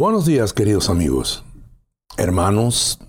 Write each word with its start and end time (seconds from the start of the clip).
Buenos 0.00 0.24
días, 0.24 0.54
queridos 0.54 0.88
amigos, 0.88 1.44
hermanos 2.16 3.00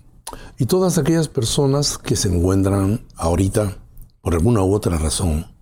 y 0.60 0.66
todas 0.66 0.98
aquellas 0.98 1.30
personas 1.30 1.98
que 1.98 2.18
se 2.18 2.28
encuentran 2.28 3.08
ahorita, 3.16 3.78
por 4.20 4.34
alguna 4.34 4.62
u 4.62 4.74
otra 4.74 4.98
razón, 4.98 5.56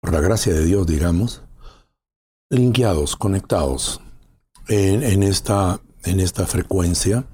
por 0.00 0.12
la 0.12 0.20
gracia 0.20 0.52
de 0.52 0.64
Dios, 0.64 0.88
digamos, 0.88 1.42
linkeados, 2.50 3.14
conectados 3.14 4.00
en, 4.66 5.22
esta, 5.22 5.80
en 6.02 6.18
esta 6.18 6.44
frecuencia, 6.46 7.24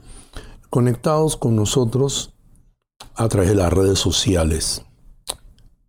conectados 0.68 1.38
con 1.38 1.56
nosotros 1.56 2.34
a 3.14 3.26
través 3.28 3.48
de 3.48 3.56
las 3.56 3.72
redes 3.72 3.98
sociales. 3.98 4.84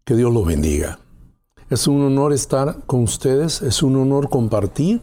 Que 0.05 0.15
Dios 0.15 0.33
los 0.33 0.45
bendiga. 0.45 0.99
Es 1.69 1.85
un 1.85 2.01
honor 2.01 2.31
estar 2.31 2.85
con 2.85 3.03
ustedes, 3.03 3.61
es 3.61 3.83
un 3.83 3.97
honor 3.97 4.29
compartir 4.29 5.01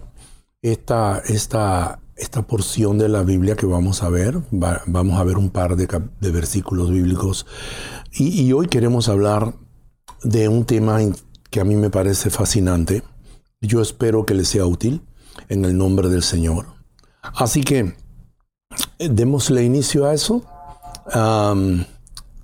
esta, 0.62 1.20
esta, 1.26 2.00
esta 2.16 2.42
porción 2.42 2.98
de 2.98 3.08
la 3.08 3.22
Biblia 3.22 3.56
que 3.56 3.66
vamos 3.66 4.02
a 4.02 4.08
ver. 4.08 4.40
vamos 4.50 5.18
a 5.18 5.24
ver 5.24 5.38
un 5.38 5.50
par 5.50 5.76
de, 5.76 6.30
versículos 6.30 6.90
bíblicos. 6.90 7.46
Y, 8.12 8.52
hoy 8.52 8.68
queremos 8.68 9.08
hablar 9.08 9.54
de 10.22 10.48
un 10.48 10.64
tema 10.64 10.98
que 11.50 11.60
a 11.60 11.64
mí 11.64 11.76
me 11.76 11.90
parece 11.90 12.30
fascinante. 12.30 13.02
Yo 13.60 13.80
espero 13.80 14.26
que 14.26 14.34
les 14.34 14.48
sea 14.48 14.66
útil 14.66 15.02
en 15.48 15.64
el 15.64 15.76
nombre 15.76 16.08
del 16.08 16.22
Señor. 16.22 16.66
Así 17.22 17.62
que 17.62 17.94
démosle 18.98 19.64
inicio 19.64 20.06
a 20.06 20.14
eso. 20.14 20.44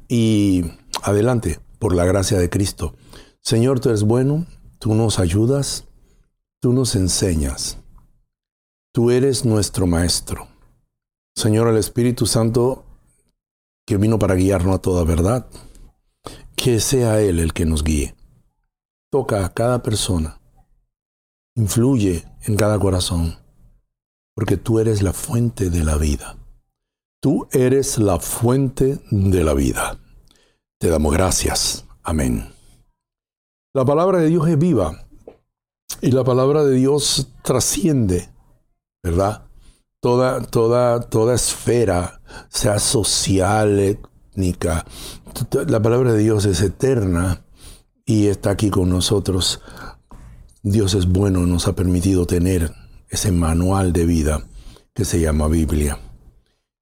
y 0.08 0.64
adelante, 1.02 1.60
por 1.78 1.94
la 1.94 2.04
gracia 2.04 2.38
de 2.38 2.48
Cristo. 2.48 2.94
Señor, 3.42 3.80
tú 3.80 3.90
eres 3.90 4.02
bueno, 4.02 4.46
tú 4.78 4.94
nos 4.94 5.18
ayudas, 5.18 5.84
tú 6.60 6.72
nos 6.72 6.96
enseñas. 6.96 7.78
Tú 8.96 9.10
eres 9.10 9.44
nuestro 9.44 9.86
Maestro. 9.86 10.48
Señor, 11.36 11.68
el 11.68 11.76
Espíritu 11.76 12.24
Santo 12.24 12.86
que 13.86 13.98
vino 13.98 14.18
para 14.18 14.36
guiarnos 14.36 14.76
a 14.76 14.78
toda 14.78 15.04
verdad, 15.04 15.46
que 16.56 16.80
sea 16.80 17.20
Él 17.20 17.38
el 17.38 17.52
que 17.52 17.66
nos 17.66 17.84
guíe. 17.84 18.16
Toca 19.12 19.44
a 19.44 19.52
cada 19.52 19.82
persona. 19.82 20.40
Influye 21.56 22.24
en 22.44 22.56
cada 22.56 22.78
corazón, 22.78 23.36
porque 24.34 24.56
tú 24.56 24.78
eres 24.78 25.02
la 25.02 25.12
fuente 25.12 25.68
de 25.68 25.84
la 25.84 25.98
vida. 25.98 26.38
Tú 27.20 27.48
eres 27.52 27.98
la 27.98 28.18
fuente 28.18 28.98
de 29.10 29.44
la 29.44 29.52
vida. 29.52 30.00
Te 30.80 30.88
damos 30.88 31.12
gracias. 31.12 31.84
Amén. 32.02 32.50
La 33.74 33.84
palabra 33.84 34.20
de 34.20 34.28
Dios 34.28 34.48
es 34.48 34.58
viva 34.58 35.06
y 36.00 36.12
la 36.12 36.24
palabra 36.24 36.64
de 36.64 36.76
Dios 36.76 37.28
trasciende 37.42 38.34
¿verdad? 39.06 39.46
Toda, 40.00 40.42
toda, 40.42 41.00
toda 41.00 41.36
esfera, 41.36 42.20
sea 42.48 42.80
social, 42.80 43.78
étnica, 43.78 44.84
la 45.68 45.80
palabra 45.80 46.12
de 46.12 46.18
Dios 46.18 46.44
es 46.44 46.60
eterna 46.60 47.44
y 48.04 48.26
está 48.26 48.50
aquí 48.50 48.68
con 48.68 48.88
nosotros. 48.90 49.60
Dios 50.64 50.94
es 50.94 51.06
bueno, 51.06 51.46
nos 51.46 51.68
ha 51.68 51.76
permitido 51.76 52.26
tener 52.26 52.72
ese 53.08 53.30
manual 53.30 53.92
de 53.92 54.06
vida 54.06 54.44
que 54.92 55.04
se 55.04 55.20
llama 55.20 55.46
Biblia. 55.46 56.00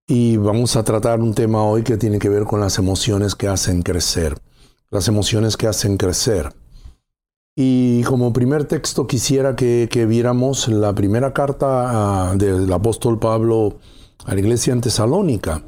Y 0.06 0.38
vamos 0.38 0.76
a 0.76 0.84
tratar 0.84 1.20
un 1.20 1.34
tema 1.34 1.62
hoy 1.62 1.82
que 1.82 1.98
tiene 1.98 2.18
que 2.18 2.30
ver 2.30 2.44
con 2.44 2.60
las 2.60 2.78
emociones 2.78 3.34
que 3.34 3.48
hacen 3.48 3.82
crecer. 3.82 4.40
Las 4.88 5.08
emociones 5.08 5.58
que 5.58 5.66
hacen 5.66 5.98
crecer. 5.98 6.54
Y 7.56 8.02
como 8.02 8.32
primer 8.32 8.64
texto 8.64 9.06
quisiera 9.06 9.54
que, 9.54 10.06
viéramos 10.08 10.66
la 10.68 10.92
primera 10.92 11.32
carta 11.32 12.30
ah, 12.30 12.34
del 12.36 12.72
apóstol 12.72 13.20
Pablo 13.20 13.78
a 14.24 14.34
la 14.34 14.40
iglesia 14.40 14.72
en 14.72 14.80
Tesalónica. 14.80 15.62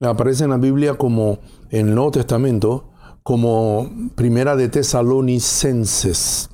Aparece 0.00 0.44
en 0.44 0.50
la 0.50 0.58
Biblia 0.58 0.94
como 0.94 1.38
en 1.70 1.88
el 1.88 1.94
Nuevo 1.94 2.12
Testamento 2.12 2.90
como 3.24 3.90
primera 4.14 4.54
de 4.54 4.68
Tesalonicenses. 4.68 6.50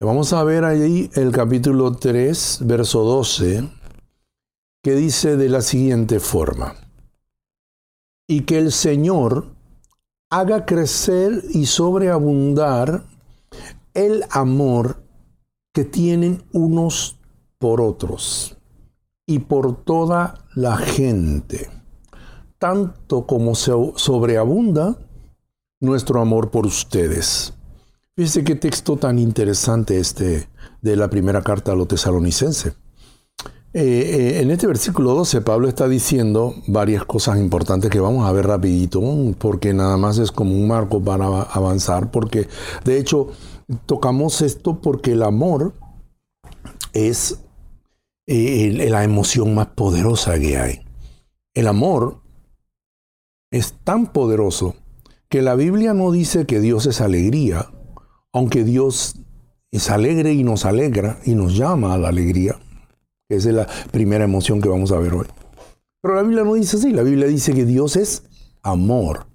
Vamos 0.00 0.32
a 0.32 0.44
ver 0.44 0.64
ahí 0.64 1.10
el 1.14 1.32
capítulo 1.32 1.92
3, 1.92 2.60
verso 2.64 3.04
12, 3.04 3.68
que 4.82 4.94
dice 4.94 5.36
de 5.36 5.48
la 5.48 5.62
siguiente 5.62 6.20
forma. 6.20 6.74
Y 8.28 8.42
que 8.42 8.58
el 8.58 8.70
Señor 8.70 9.46
haga 10.30 10.66
crecer 10.66 11.42
y 11.54 11.66
sobreabundar 11.66 13.04
el 13.98 14.24
amor 14.30 15.02
que 15.72 15.84
tienen 15.84 16.44
unos 16.52 17.18
por 17.58 17.80
otros 17.80 18.56
y 19.26 19.40
por 19.40 19.82
toda 19.82 20.44
la 20.54 20.76
gente, 20.76 21.68
tanto 22.58 23.26
como 23.26 23.56
se 23.56 23.72
sobreabunda 23.96 24.96
nuestro 25.80 26.20
amor 26.20 26.50
por 26.50 26.64
ustedes. 26.64 27.54
Fíjense 28.14 28.44
qué 28.44 28.54
texto 28.54 28.96
tan 28.96 29.18
interesante 29.18 29.98
este 29.98 30.48
de 30.80 30.96
la 30.96 31.10
primera 31.10 31.42
carta 31.42 31.72
a 31.72 31.74
los 31.74 31.88
tesalonicenses. 31.88 32.74
Eh, 33.74 33.82
eh, 33.82 34.40
en 34.40 34.50
este 34.50 34.66
versículo 34.66 35.12
12 35.12 35.42
Pablo 35.42 35.68
está 35.68 35.88
diciendo 35.88 36.54
varias 36.68 37.04
cosas 37.04 37.38
importantes 37.38 37.90
que 37.90 38.00
vamos 38.00 38.26
a 38.26 38.32
ver 38.32 38.46
rapidito, 38.46 39.02
porque 39.38 39.74
nada 39.74 39.96
más 39.96 40.18
es 40.18 40.30
como 40.30 40.52
un 40.52 40.68
marco 40.68 41.02
para 41.02 41.26
avanzar, 41.42 42.10
porque 42.10 42.48
de 42.84 42.98
hecho 42.98 43.28
tocamos 43.86 44.42
esto 44.42 44.80
porque 44.80 45.12
el 45.12 45.22
amor 45.22 45.74
es 46.92 47.40
eh, 48.26 48.88
la 48.90 49.04
emoción 49.04 49.54
más 49.54 49.68
poderosa 49.68 50.38
que 50.38 50.58
hay. 50.58 50.80
El 51.54 51.66
amor 51.66 52.20
es 53.50 53.74
tan 53.84 54.12
poderoso 54.12 54.76
que 55.28 55.42
la 55.42 55.54
Biblia 55.54 55.94
no 55.94 56.10
dice 56.10 56.46
que 56.46 56.60
Dios 56.60 56.86
es 56.86 57.00
alegría, 57.00 57.70
aunque 58.32 58.64
Dios 58.64 59.16
es 59.70 59.90
alegre 59.90 60.32
y 60.32 60.44
nos 60.44 60.64
alegra 60.64 61.18
y 61.24 61.34
nos 61.34 61.56
llama 61.56 61.94
a 61.94 61.98
la 61.98 62.08
alegría. 62.08 62.58
Esa 63.28 63.48
es 63.50 63.54
la 63.54 63.66
primera 63.90 64.24
emoción 64.24 64.60
que 64.60 64.68
vamos 64.68 64.90
a 64.92 64.98
ver 64.98 65.12
hoy. 65.12 65.26
Pero 66.00 66.14
la 66.14 66.22
Biblia 66.22 66.44
no 66.44 66.54
dice 66.54 66.76
así, 66.76 66.92
la 66.92 67.02
Biblia 67.02 67.26
dice 67.26 67.52
que 67.52 67.66
Dios 67.66 67.96
es 67.96 68.22
amor. 68.62 69.26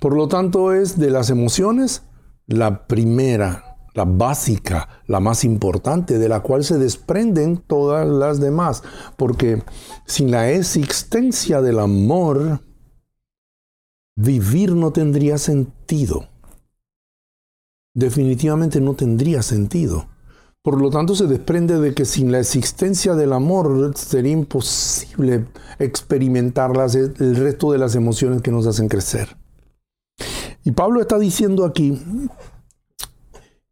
Por 0.00 0.14
lo 0.14 0.28
tanto 0.28 0.72
es 0.72 0.98
de 0.98 1.10
las 1.10 1.30
emociones 1.30 2.02
la 2.50 2.86
primera, 2.86 3.76
la 3.94 4.04
básica, 4.04 4.88
la 5.06 5.20
más 5.20 5.44
importante, 5.44 6.18
de 6.18 6.28
la 6.28 6.40
cual 6.40 6.64
se 6.64 6.78
desprenden 6.78 7.58
todas 7.58 8.06
las 8.06 8.40
demás. 8.40 8.82
Porque 9.16 9.62
sin 10.04 10.30
la 10.30 10.50
existencia 10.50 11.62
del 11.62 11.78
amor, 11.78 12.60
vivir 14.16 14.72
no 14.72 14.92
tendría 14.92 15.38
sentido. 15.38 16.28
Definitivamente 17.94 18.80
no 18.80 18.94
tendría 18.94 19.42
sentido. 19.42 20.08
Por 20.62 20.80
lo 20.80 20.90
tanto, 20.90 21.14
se 21.14 21.26
desprende 21.26 21.78
de 21.78 21.94
que 21.94 22.04
sin 22.04 22.32
la 22.32 22.40
existencia 22.40 23.14
del 23.14 23.32
amor 23.32 23.92
sería 23.96 24.32
imposible 24.32 25.46
experimentar 25.78 26.72
el 26.94 27.36
resto 27.36 27.72
de 27.72 27.78
las 27.78 27.94
emociones 27.94 28.42
que 28.42 28.50
nos 28.50 28.66
hacen 28.66 28.88
crecer. 28.88 29.39
Y 30.64 30.72
Pablo 30.72 31.00
está 31.00 31.18
diciendo 31.18 31.64
aquí 31.64 31.98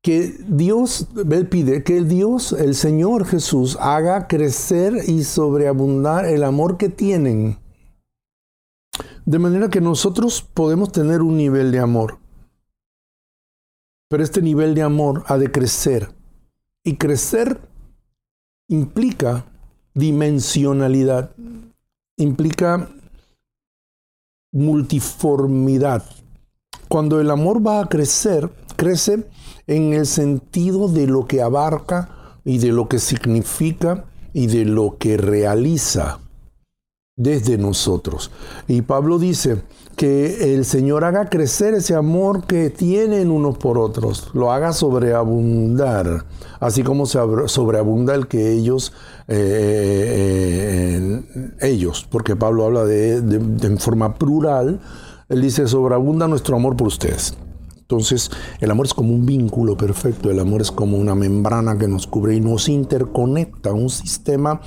que 0.02 0.34
Dios, 0.48 1.08
él 1.30 1.48
pide 1.48 1.84
que 1.84 1.98
el 1.98 2.08
Dios, 2.08 2.52
el 2.52 2.74
Señor 2.74 3.26
Jesús, 3.26 3.76
haga 3.80 4.26
crecer 4.26 4.94
y 5.06 5.24
sobreabundar 5.24 6.24
el 6.24 6.44
amor 6.44 6.78
que 6.78 6.88
tienen. 6.88 7.58
De 9.26 9.38
manera 9.38 9.68
que 9.68 9.80
nosotros 9.80 10.40
podemos 10.40 10.92
tener 10.92 11.20
un 11.20 11.36
nivel 11.36 11.70
de 11.72 11.80
amor. 11.80 12.18
Pero 14.08 14.22
este 14.22 14.40
nivel 14.40 14.74
de 14.74 14.82
amor 14.82 15.24
ha 15.26 15.36
de 15.36 15.52
crecer. 15.52 16.08
Y 16.82 16.96
crecer 16.96 17.60
implica 18.68 19.44
dimensionalidad, 19.92 21.34
implica 22.16 22.88
multiformidad. 24.52 26.04
Cuando 26.88 27.20
el 27.20 27.30
amor 27.30 27.66
va 27.66 27.80
a 27.80 27.88
crecer, 27.88 28.50
crece 28.76 29.26
en 29.66 29.92
el 29.92 30.06
sentido 30.06 30.88
de 30.88 31.06
lo 31.06 31.26
que 31.26 31.42
abarca 31.42 32.08
y 32.44 32.58
de 32.58 32.68
lo 32.68 32.88
que 32.88 32.98
significa 32.98 34.06
y 34.32 34.46
de 34.46 34.64
lo 34.64 34.96
que 34.98 35.16
realiza 35.16 36.20
desde 37.18 37.58
nosotros. 37.58 38.30
Y 38.68 38.82
Pablo 38.82 39.18
dice 39.18 39.60
que 39.96 40.54
el 40.54 40.64
Señor 40.64 41.04
haga 41.04 41.28
crecer 41.28 41.74
ese 41.74 41.96
amor 41.96 42.46
que 42.46 42.70
tienen 42.70 43.32
unos 43.32 43.58
por 43.58 43.76
otros, 43.76 44.30
lo 44.32 44.52
haga 44.52 44.72
sobreabundar, 44.72 46.24
así 46.60 46.84
como 46.84 47.04
se 47.04 47.18
sobreabunda 47.46 48.14
el 48.14 48.28
que 48.28 48.52
ellos, 48.52 48.92
eh, 49.26 51.00
eh, 51.00 51.56
ellos, 51.60 52.06
porque 52.08 52.36
Pablo 52.36 52.66
habla 52.66 52.84
de, 52.84 53.16
en 53.16 53.78
forma 53.78 54.14
plural, 54.14 54.80
él 55.28 55.42
dice, 55.42 55.66
sobreabunda 55.66 56.26
nuestro 56.28 56.56
amor 56.56 56.76
por 56.76 56.88
ustedes. 56.88 57.36
Entonces, 57.76 58.30
el 58.60 58.70
amor 58.70 58.86
es 58.86 58.92
como 58.92 59.14
un 59.14 59.24
vínculo 59.24 59.76
perfecto, 59.76 60.30
el 60.30 60.40
amor 60.40 60.60
es 60.60 60.70
como 60.70 60.98
una 60.98 61.14
membrana 61.14 61.78
que 61.78 61.88
nos 61.88 62.06
cubre 62.06 62.34
y 62.34 62.40
nos 62.40 62.68
interconecta, 62.68 63.72
un 63.72 63.88
sistema, 63.88 64.60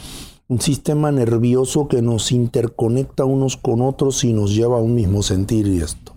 un 0.47 0.59
sistema 0.59 1.11
nervioso 1.11 1.87
que 1.87 2.01
nos 2.01 2.31
interconecta 2.31 3.23
unos 3.23 3.57
con 3.57 3.81
otros 3.81 4.23
y 4.23 4.33
nos 4.33 4.55
lleva 4.55 4.77
a 4.77 4.81
un 4.81 4.95
mismo 4.95 5.21
sentir 5.21 5.67
y 5.67 5.81
esto. 5.81 6.13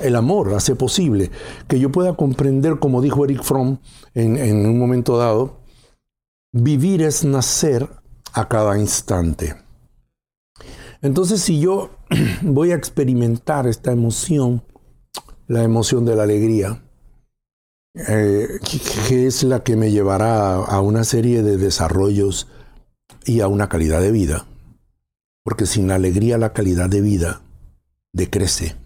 El 0.00 0.14
amor 0.14 0.54
hace 0.54 0.76
posible 0.76 1.32
que 1.66 1.80
yo 1.80 1.90
pueda 1.90 2.14
comprender, 2.14 2.78
como 2.78 3.02
dijo 3.02 3.24
Eric 3.24 3.42
Fromm 3.42 3.78
en, 4.14 4.36
en 4.36 4.64
un 4.64 4.78
momento 4.78 5.18
dado, 5.18 5.56
vivir 6.52 7.02
es 7.02 7.24
nacer 7.24 7.88
a 8.32 8.46
cada 8.46 8.78
instante. 8.78 9.56
Entonces, 11.02 11.40
si 11.40 11.60
yo 11.60 11.90
voy 12.42 12.72
a 12.72 12.76
experimentar 12.76 13.66
esta 13.66 13.92
emoción, 13.92 14.62
la 15.46 15.62
emoción 15.62 16.04
de 16.04 16.16
la 16.16 16.24
alegría, 16.24 16.82
eh, 17.94 18.60
que 19.08 19.26
es 19.26 19.42
la 19.42 19.64
que 19.64 19.76
me 19.76 19.90
llevará 19.90 20.56
a 20.56 20.80
una 20.80 21.04
serie 21.04 21.42
de 21.42 21.56
desarrollos 21.56 22.46
y 23.24 23.40
a 23.40 23.48
una 23.48 23.68
calidad 23.68 24.00
de 24.00 24.12
vida. 24.12 24.46
Porque 25.44 25.66
sin 25.66 25.88
la 25.88 25.94
alegría 25.94 26.38
la 26.38 26.52
calidad 26.52 26.88
de 26.88 27.00
vida 27.00 27.40
decrece. 28.12 28.76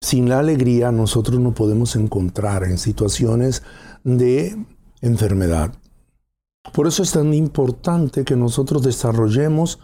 Sin 0.00 0.28
la 0.28 0.38
alegría 0.38 0.92
nosotros 0.92 1.40
no 1.40 1.52
podemos 1.52 1.94
encontrar 1.96 2.64
en 2.64 2.78
situaciones 2.78 3.62
de 4.02 4.56
enfermedad. 5.02 5.74
Por 6.72 6.86
eso 6.86 7.02
es 7.02 7.12
tan 7.12 7.34
importante 7.34 8.24
que 8.24 8.36
nosotros 8.36 8.82
desarrollemos 8.82 9.78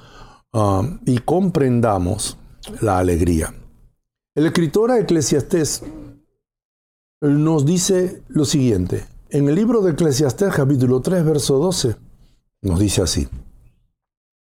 ah, 0.53 0.83
y 1.05 1.19
comprendamos 1.19 2.39
la 2.81 2.99
alegría. 2.99 3.55
El 4.35 4.47
escritor 4.47 4.91
a 4.91 4.99
Eclesiastés 4.99 5.83
nos 7.21 7.65
dice 7.65 8.23
lo 8.29 8.45
siguiente. 8.45 9.07
En 9.31 9.49
el 9.49 9.55
libro 9.55 9.81
de 9.83 9.93
Eclesiastés 9.93 10.55
capítulo 10.55 11.01
3, 11.01 11.25
verso 11.25 11.59
12, 11.59 11.97
nos 12.63 12.79
dice 12.79 13.03
así. 13.03 13.29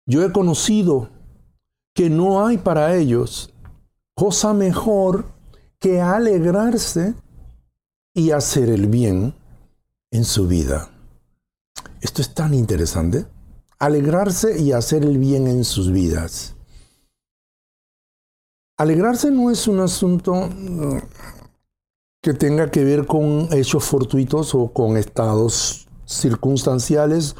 Yo 0.05 0.23
he 0.23 0.31
conocido 0.31 1.09
que 1.93 2.09
no 2.09 2.45
hay 2.45 2.57
para 2.57 2.95
ellos 2.95 3.53
cosa 4.13 4.53
mejor 4.53 5.25
que 5.79 5.99
alegrarse 5.99 7.15
y 8.13 8.31
hacer 8.31 8.69
el 8.69 8.87
bien 8.87 9.33
en 10.11 10.25
su 10.25 10.47
vida. 10.47 10.89
Esto 12.01 12.21
es 12.21 12.33
tan 12.33 12.53
interesante. 12.53 13.25
Alegrarse 13.81 14.61
y 14.61 14.73
hacer 14.73 15.03
el 15.03 15.17
bien 15.17 15.47
en 15.47 15.63
sus 15.63 15.91
vidas. 15.91 16.53
Alegrarse 18.77 19.31
no 19.31 19.49
es 19.49 19.67
un 19.67 19.79
asunto 19.79 20.35
mm, 20.35 20.97
que 22.21 22.35
tenga 22.35 22.69
que 22.69 22.83
ver 22.83 23.07
con 23.07 23.47
hechos 23.51 23.83
fortuitos 23.85 24.53
o 24.53 24.71
con 24.71 24.97
estados 24.97 25.87
circunstanciales, 26.05 27.35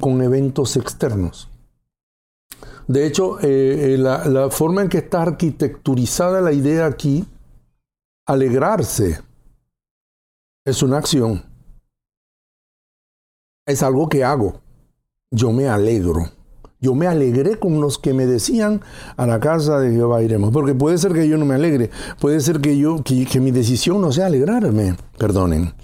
con 0.00 0.20
eventos 0.22 0.76
externos. 0.76 1.48
De 2.88 3.06
hecho, 3.06 3.38
eh, 3.38 3.94
eh, 3.94 3.96
la, 3.96 4.24
la 4.24 4.50
forma 4.50 4.82
en 4.82 4.88
que 4.88 4.98
está 4.98 5.22
arquitecturizada 5.22 6.40
la 6.40 6.52
idea 6.52 6.86
aquí, 6.86 7.24
alegrarse 8.26 9.20
es 10.64 10.82
una 10.82 10.98
acción. 10.98 11.44
Es 13.64 13.84
algo 13.84 14.08
que 14.08 14.24
hago. 14.24 14.68
Yo 15.30 15.52
me 15.52 15.68
alegro. 15.68 16.28
Yo 16.80 16.94
me 16.94 17.06
alegré 17.06 17.58
con 17.58 17.80
los 17.80 17.98
que 17.98 18.14
me 18.14 18.26
decían 18.26 18.80
a 19.16 19.26
la 19.26 19.38
casa 19.38 19.78
de 19.78 19.92
Jehová 19.92 20.22
iremos. 20.22 20.50
Porque 20.50 20.74
puede 20.74 20.98
ser 20.98 21.12
que 21.12 21.28
yo 21.28 21.36
no 21.36 21.44
me 21.44 21.54
alegre. 21.54 21.90
Puede 22.20 22.40
ser 22.40 22.60
que 22.60 22.76
yo, 22.78 23.04
que, 23.04 23.40
mi 23.40 23.50
decisión 23.50 24.00
no 24.00 24.12
sea 24.12 24.26
alegrarme. 24.26 24.96
Perdonen. 25.18 25.74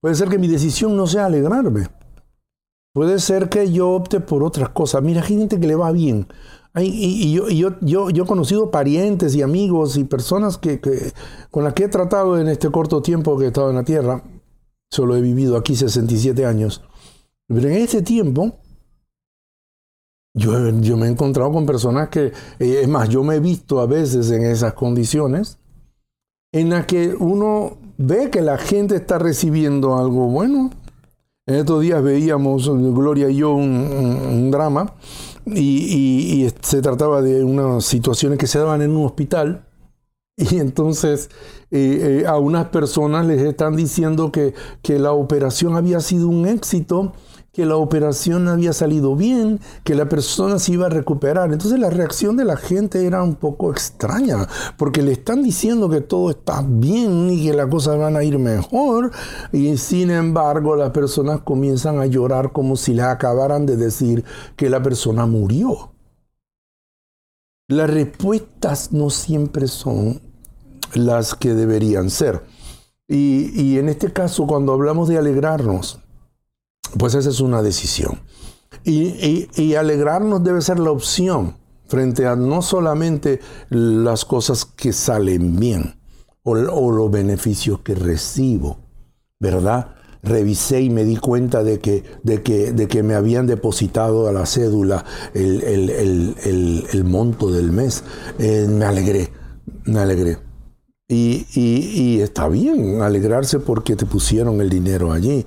Puede 0.00 0.14
ser 0.14 0.28
que 0.28 0.38
mi 0.38 0.46
decisión 0.48 0.96
no 0.96 1.06
sea 1.06 1.26
alegrarme. 1.26 1.88
Puede 2.94 3.18
ser 3.18 3.48
que 3.48 3.70
yo 3.70 3.90
opte 3.90 4.20
por 4.20 4.42
otras 4.42 4.70
cosas. 4.70 5.02
Mira, 5.02 5.20
hay 5.20 5.28
gente 5.28 5.60
que 5.60 5.66
le 5.66 5.74
va 5.74 5.90
bien. 5.92 6.28
y, 6.76 7.34
yo, 7.34 7.48
yo, 7.48 7.78
yo, 7.80 8.10
yo, 8.10 8.24
he 8.24 8.26
conocido 8.26 8.70
parientes 8.70 9.34
y 9.34 9.42
amigos 9.42 9.96
y 9.96 10.04
personas 10.04 10.58
que, 10.58 10.80
con 11.50 11.64
las 11.64 11.74
que 11.74 11.84
he 11.84 11.88
tratado 11.88 12.38
en 12.38 12.48
este 12.48 12.70
corto 12.70 13.02
tiempo 13.02 13.36
que 13.36 13.46
he 13.46 13.48
estado 13.48 13.70
en 13.70 13.76
la 13.76 13.84
tierra. 13.84 14.22
Solo 14.90 15.16
he 15.16 15.20
vivido 15.20 15.56
aquí 15.56 15.74
67 15.74 16.46
años. 16.46 16.82
Pero 17.48 17.68
en 17.68 17.74
ese 17.74 18.00
tiempo 18.02 18.60
yo, 20.36 20.96
me 20.98 21.06
he 21.06 21.10
encontrado 21.10 21.50
con 21.50 21.64
personas 21.64 22.10
que, 22.10 22.26
eh, 22.58 22.80
es 22.82 22.88
más, 22.88 23.08
yo 23.08 23.24
me 23.24 23.36
he 23.36 23.40
visto 23.40 23.80
a 23.80 23.86
veces 23.86 24.30
en 24.30 24.44
esas 24.44 24.74
condiciones 24.74 25.58
en 26.52 26.70
las 26.70 26.84
que 26.84 27.14
uno 27.18 27.78
ve 27.96 28.28
que 28.30 28.42
la 28.42 28.58
gente 28.58 28.96
está 28.96 29.18
recibiendo 29.18 29.96
algo 29.96 30.28
bueno. 30.28 30.70
En 31.46 31.54
estos 31.54 31.80
días 31.80 32.02
veíamos, 32.02 32.68
Gloria 32.68 33.30
y 33.30 33.36
yo, 33.36 33.54
un, 33.54 34.50
drama 34.50 34.94
y, 35.46 36.48
se 36.60 36.82
trataba 36.82 37.22
de 37.22 37.42
unas 37.42 37.84
situaciones 37.84 38.38
que 38.38 38.46
se 38.46 38.58
daban 38.58 38.82
en 38.82 38.90
un 38.90 39.06
hospital. 39.06 39.64
Y 40.38 40.58
entonces 40.58 41.30
eh, 41.70 42.20
eh, 42.20 42.26
a 42.26 42.36
unas 42.36 42.66
personas 42.66 43.24
les 43.24 43.40
están 43.40 43.74
diciendo 43.74 44.30
que, 44.30 44.52
que 44.82 44.98
la 44.98 45.12
operación 45.12 45.76
había 45.76 46.00
sido 46.00 46.28
un 46.28 46.46
éxito 46.46 47.14
que 47.56 47.64
la 47.64 47.76
operación 47.76 48.48
había 48.48 48.74
salido 48.74 49.16
bien, 49.16 49.60
que 49.82 49.94
la 49.94 50.10
persona 50.10 50.58
se 50.58 50.72
iba 50.72 50.88
a 50.88 50.90
recuperar. 50.90 51.50
Entonces 51.54 51.80
la 51.80 51.88
reacción 51.88 52.36
de 52.36 52.44
la 52.44 52.58
gente 52.58 53.06
era 53.06 53.22
un 53.22 53.34
poco 53.34 53.70
extraña, 53.70 54.46
porque 54.76 55.00
le 55.00 55.12
están 55.12 55.42
diciendo 55.42 55.88
que 55.88 56.02
todo 56.02 56.28
está 56.28 56.62
bien 56.62 57.30
y 57.30 57.46
que 57.46 57.54
las 57.54 57.68
cosas 57.68 57.96
van 57.96 58.14
a 58.14 58.22
ir 58.22 58.38
mejor, 58.38 59.10
y 59.52 59.74
sin 59.78 60.10
embargo 60.10 60.76
las 60.76 60.90
personas 60.90 61.40
comienzan 61.40 61.98
a 61.98 62.04
llorar 62.04 62.52
como 62.52 62.76
si 62.76 62.92
les 62.92 63.06
acabaran 63.06 63.64
de 63.64 63.78
decir 63.78 64.22
que 64.54 64.68
la 64.68 64.82
persona 64.82 65.24
murió. 65.24 65.94
Las 67.68 67.88
respuestas 67.88 68.92
no 68.92 69.08
siempre 69.08 69.66
son 69.66 70.20
las 70.92 71.34
que 71.34 71.54
deberían 71.54 72.10
ser. 72.10 72.42
Y, 73.08 73.50
y 73.58 73.78
en 73.78 73.88
este 73.88 74.12
caso, 74.12 74.46
cuando 74.46 74.74
hablamos 74.74 75.08
de 75.08 75.16
alegrarnos, 75.16 76.02
pues 76.98 77.14
esa 77.14 77.30
es 77.30 77.40
una 77.40 77.62
decisión. 77.62 78.20
Y, 78.84 79.74
alegrarnos 79.74 80.44
debe 80.44 80.60
ser 80.62 80.78
la 80.78 80.90
opción 80.90 81.56
frente 81.88 82.26
a 82.26 82.36
no 82.36 82.62
solamente 82.62 83.40
las 83.68 84.24
cosas 84.24 84.64
que 84.64 84.92
salen 84.92 85.58
bien 85.58 85.96
o, 86.42 86.54
los 86.54 87.10
beneficios 87.10 87.80
que 87.80 87.94
recibo, 87.94 88.78
¿verdad? 89.40 89.94
Revisé 90.22 90.82
y 90.82 90.90
me 90.90 91.04
di 91.04 91.16
cuenta 91.16 91.64
de 91.64 91.80
que, 91.80 92.04
de 92.22 92.42
que, 92.42 92.72
de 92.72 92.88
que 92.88 93.02
me 93.02 93.14
habían 93.14 93.46
depositado 93.46 94.28
a 94.28 94.32
la 94.32 94.46
cédula 94.46 95.04
el, 95.34 97.04
monto 97.04 97.50
del 97.50 97.72
mes. 97.72 98.04
Eh, 98.38 98.66
me 98.68 98.84
alegré, 98.84 99.32
me 99.84 100.00
alegré. 100.00 100.45
Y, 101.08 102.20
está 102.20 102.48
bien 102.48 103.00
alegrarse 103.00 103.60
porque 103.60 103.94
te 103.94 104.06
pusieron 104.06 104.60
el 104.60 104.68
dinero 104.68 105.12
allí, 105.12 105.46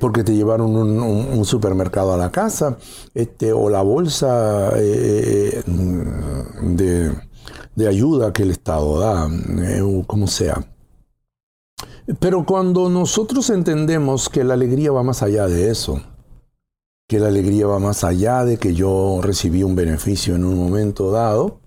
porque 0.00 0.24
te 0.24 0.34
llevaron 0.34 0.74
un, 0.74 1.44
supermercado 1.44 2.14
a 2.14 2.16
la 2.16 2.30
casa, 2.30 2.78
este, 3.14 3.52
o 3.52 3.68
la 3.68 3.82
bolsa 3.82 4.72
eh, 4.76 5.62
de, 6.62 7.88
ayuda 7.88 8.32
que 8.32 8.44
el 8.44 8.52
Estado 8.52 8.98
da, 8.98 9.28
eh, 9.28 9.82
como 10.06 10.26
sea. 10.26 10.64
Pero 12.18 12.46
cuando 12.46 12.88
nosotros 12.88 13.50
entendemos 13.50 14.30
que 14.30 14.44
la 14.44 14.54
alegría 14.54 14.92
va 14.92 15.02
más 15.02 15.22
allá 15.22 15.46
de 15.46 15.70
eso, 15.70 16.00
que 17.06 17.18
la 17.18 17.28
alegría 17.28 17.66
va 17.66 17.78
más 17.78 18.02
allá 18.02 18.44
de 18.44 18.56
que 18.56 18.72
yo 18.72 19.20
recibí 19.22 19.62
un 19.62 19.76
beneficio 19.76 20.36
en 20.36 20.44
un 20.44 20.56
momento 20.56 21.10
dado, 21.10 21.60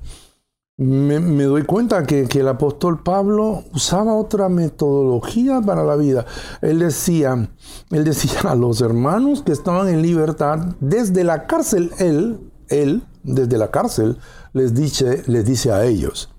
me, 0.79 1.43
doy 1.43 1.63
cuenta 1.63 2.05
que, 2.05 2.27
el 2.31 2.47
apóstol 2.47 3.03
Pablo 3.03 3.65
usaba 3.73 4.13
otra 4.13 4.47
metodología 4.47 5.59
para 5.59 5.83
la 5.83 5.97
vida. 5.97 6.25
Él 6.61 6.79
decía, 6.79 7.49
él 7.91 8.03
decía 8.05 8.39
a 8.45 8.55
los 8.55 8.79
hermanos 8.79 9.43
que 9.43 9.51
estaban 9.51 9.89
en 9.89 10.01
libertad, 10.01 10.75
desde 10.79 11.25
la 11.25 11.47
cárcel, 11.47 11.91
él, 11.99 12.39
él, 12.69 13.03
desde 13.23 13.57
la 13.57 13.71
cárcel, 13.71 14.19
les 14.53 14.73
dice, 14.73 15.23
les 15.27 15.45
dice 15.45 15.73
a 15.73 15.83
ellos, 15.83 16.29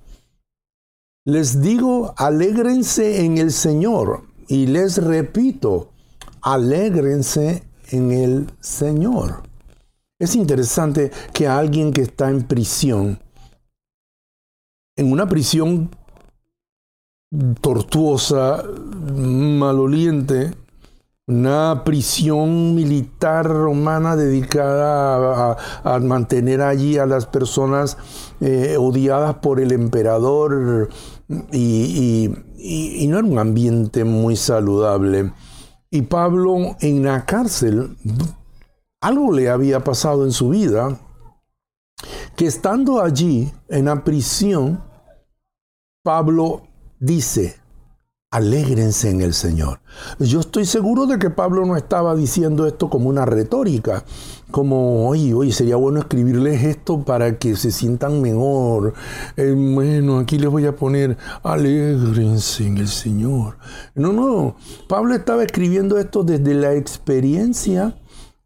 les 1.26 1.61
digo, 1.61 2.14
alégrense 2.16 3.26
en 3.26 3.37
el 3.37 3.52
Señor. 3.52 4.23
Y 4.49 4.66
les 4.66 4.97
repito, 4.97 5.92
alégrense 6.40 7.62
en 7.90 8.11
el 8.11 8.47
Señor. 8.61 9.42
Es 10.18 10.35
interesante 10.35 11.11
que 11.35 11.47
alguien 11.47 11.92
que 11.92 12.02
está 12.02 12.30
en 12.30 12.42
prisión, 12.42 13.20
en 15.00 15.11
una 15.11 15.26
prisión 15.26 15.88
tortuosa, 17.62 18.62
maloliente, 19.16 20.52
una 21.26 21.85
prisión 21.87 22.75
militar 22.75 23.47
romana 23.47 24.14
dedicada 24.14 25.57
a, 25.85 25.99
mantener 26.00 26.61
allí 26.61 26.99
a 26.99 27.07
las 27.07 27.25
personas 27.25 27.97
eh, 28.42 28.76
odiadas 28.78 29.37
por 29.37 29.59
el 29.59 29.73
emperador 29.73 30.90
y, 31.50 32.30
y, 32.59 33.07
no 33.07 33.19
era 33.19 33.26
un 33.26 33.38
ambiente 33.38 34.04
muy 34.04 34.37
saludable. 34.37 35.33
Y 35.90 36.02
Pablo 36.02 36.76
en 36.80 37.04
la 37.04 37.25
cárcel, 37.25 37.97
algo 39.00 39.33
le 39.33 39.49
había 39.49 39.83
pasado 39.83 40.26
en 40.26 40.33
su 40.33 40.50
vida, 40.50 41.00
que 42.37 42.47
estando 42.47 43.00
allí 43.00 43.50
en 43.69 43.87
la 43.87 44.04
prisión, 44.04 44.89
Pablo 46.02 46.62
dice, 46.99 47.57
alégrense 48.30 49.11
en 49.11 49.21
el 49.21 49.35
Señor. 49.35 49.80
Yo 50.19 50.40
estoy 50.40 50.64
seguro 50.64 51.04
de 51.04 51.19
que 51.19 51.28
Pablo 51.28 51.66
no 51.66 51.76
estaba 51.76 52.14
diciendo 52.14 52.66
esto 52.66 52.88
como 52.88 53.11
una 53.11 53.26
retórica, 53.26 54.02
como, 54.50 55.07
oye, 55.11 55.35
oye, 55.35 55.52
sería 55.52 55.76
bueno 55.76 56.00
escribirles 56.00 56.64
esto 56.64 57.04
para 57.04 57.38
que 57.38 57.54
se 57.54 57.71
sientan 57.71 58.23
mejor. 58.23 58.95
Eh, 59.37 59.54
bueno, 59.54 60.21
aquí 60.21 60.38
les 60.38 60.49
voy 60.49 60.64
a 60.64 60.75
poner, 60.75 61.19
alégrense 61.42 62.66
en 62.66 62.78
el 62.78 62.88
Señor. 62.88 63.59
No, 63.95 64.14
no, 64.14 64.57
Pablo 64.88 65.14
estaba 65.14 65.42
escribiendo 65.45 65.99
esto 65.99 66.23
desde 66.23 66.54
la 66.54 66.73
experiencia 66.73 67.95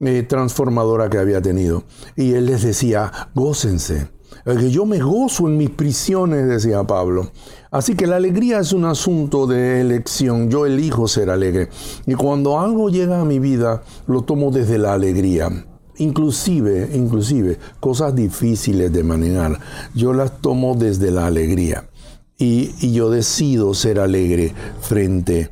eh, 0.00 0.24
transformadora 0.24 1.08
que 1.08 1.18
había 1.18 1.40
tenido. 1.40 1.84
Y 2.16 2.32
él 2.32 2.46
les 2.46 2.62
decía, 2.62 3.12
gócense. 3.32 4.08
Que 4.44 4.70
yo 4.70 4.86
me 4.86 4.98
gozo 4.98 5.48
en 5.48 5.56
mis 5.56 5.70
prisiones, 5.70 6.46
decía 6.46 6.84
Pablo. 6.84 7.30
Así 7.70 7.94
que 7.94 8.06
la 8.06 8.16
alegría 8.16 8.60
es 8.60 8.72
un 8.72 8.84
asunto 8.84 9.46
de 9.46 9.80
elección. 9.80 10.50
Yo 10.50 10.66
elijo 10.66 11.08
ser 11.08 11.30
alegre. 11.30 11.68
Y 12.06 12.14
cuando 12.14 12.60
algo 12.60 12.88
llega 12.88 13.20
a 13.20 13.24
mi 13.24 13.38
vida, 13.38 13.82
lo 14.06 14.22
tomo 14.22 14.50
desde 14.50 14.78
la 14.78 14.94
alegría. 14.94 15.50
Inclusive, 15.98 16.90
inclusive, 16.94 17.58
cosas 17.80 18.14
difíciles 18.14 18.92
de 18.92 19.04
manejar, 19.04 19.58
yo 19.94 20.12
las 20.12 20.40
tomo 20.40 20.74
desde 20.74 21.10
la 21.10 21.26
alegría. 21.26 21.88
Y, 22.36 22.74
y 22.80 22.92
yo 22.92 23.10
decido 23.10 23.74
ser 23.74 24.00
alegre 24.00 24.52
frente 24.80 25.50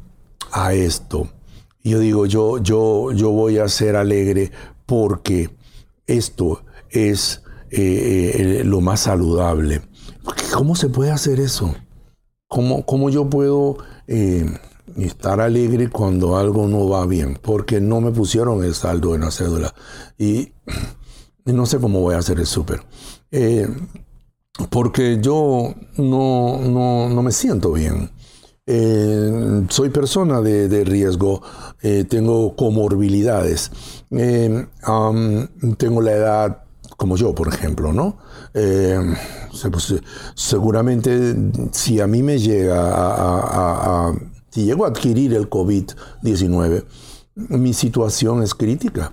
a 0.53 0.75
esto. 0.75 1.29
yo 1.83 1.99
digo, 1.99 2.27
yo, 2.27 2.59
yo, 2.59 3.11
yo 3.13 3.31
voy 3.31 3.59
a 3.59 3.69
ser 3.69 3.97
alegre 3.97 4.53
porque 4.87 5.51
esto 6.07 6.63
es 6.91 7.43
eh, 7.75 8.61
eh, 8.61 8.65
lo 8.65 8.83
más 8.83 9.01
saludable. 9.01 9.81
¿Cómo 10.53 10.77
se 10.77 10.91
puede 10.91 11.11
hacer 11.11 11.41
eso? 11.41 11.75
¿Cómo, 12.47 13.09
yo 13.09 13.31
puedo 13.31 13.79
eh, 14.07 14.45
estar 14.99 15.41
alegre 15.41 15.89
cuando 15.89 16.37
algo 16.37 16.69
no 16.69 16.87
va 16.87 17.07
bien? 17.07 17.39
Porque 17.41 17.81
no 17.81 18.03
me 18.03 18.11
pusieron 18.11 18.63
el 18.63 18.75
saldo 18.75 19.15
en 19.15 19.23
la 19.23 19.31
cédula. 19.31 19.75
Y, 20.19 20.53
no 21.47 21.65
sé 21.65 21.79
cómo 21.79 22.01
voy 22.01 22.15
a 22.15 22.19
hacer 22.19 22.39
el 22.41 22.47
súper. 22.47 22.83
Porque 24.69 25.19
yo 25.23 25.75
no, 25.97 26.59
no, 26.59 27.23
me 27.23 27.33
siento 27.33 27.73
bien. 27.73 28.11
Soy 29.71 29.89
persona 29.89 30.43
de, 30.43 30.85
riesgo, 30.85 31.41
tengo 32.11 32.55
comorbilidades, 32.55 33.71
tengo 34.11 36.03
la 36.03 36.13
edad 36.13 36.62
como 37.03 37.17
yo, 37.17 37.35
por 37.35 37.49
ejemplo, 37.49 37.93
¿no? 37.93 38.17
Eh, 38.55 38.97
pues, 39.73 39.95
seguramente 40.37 41.35
si 41.73 42.01
a 42.01 42.07
mí 42.07 42.23
me 42.23 42.39
llega 42.39 42.77
a, 42.79 44.15
si 44.51 44.67
llego 44.67 44.85
a 44.85 44.91
adquirir 44.91 45.35
el 45.35 45.51
COVID-19, 45.51 46.85
mi 47.35 47.73
situación 47.73 48.45
es 48.45 48.55
crítica. 48.55 49.13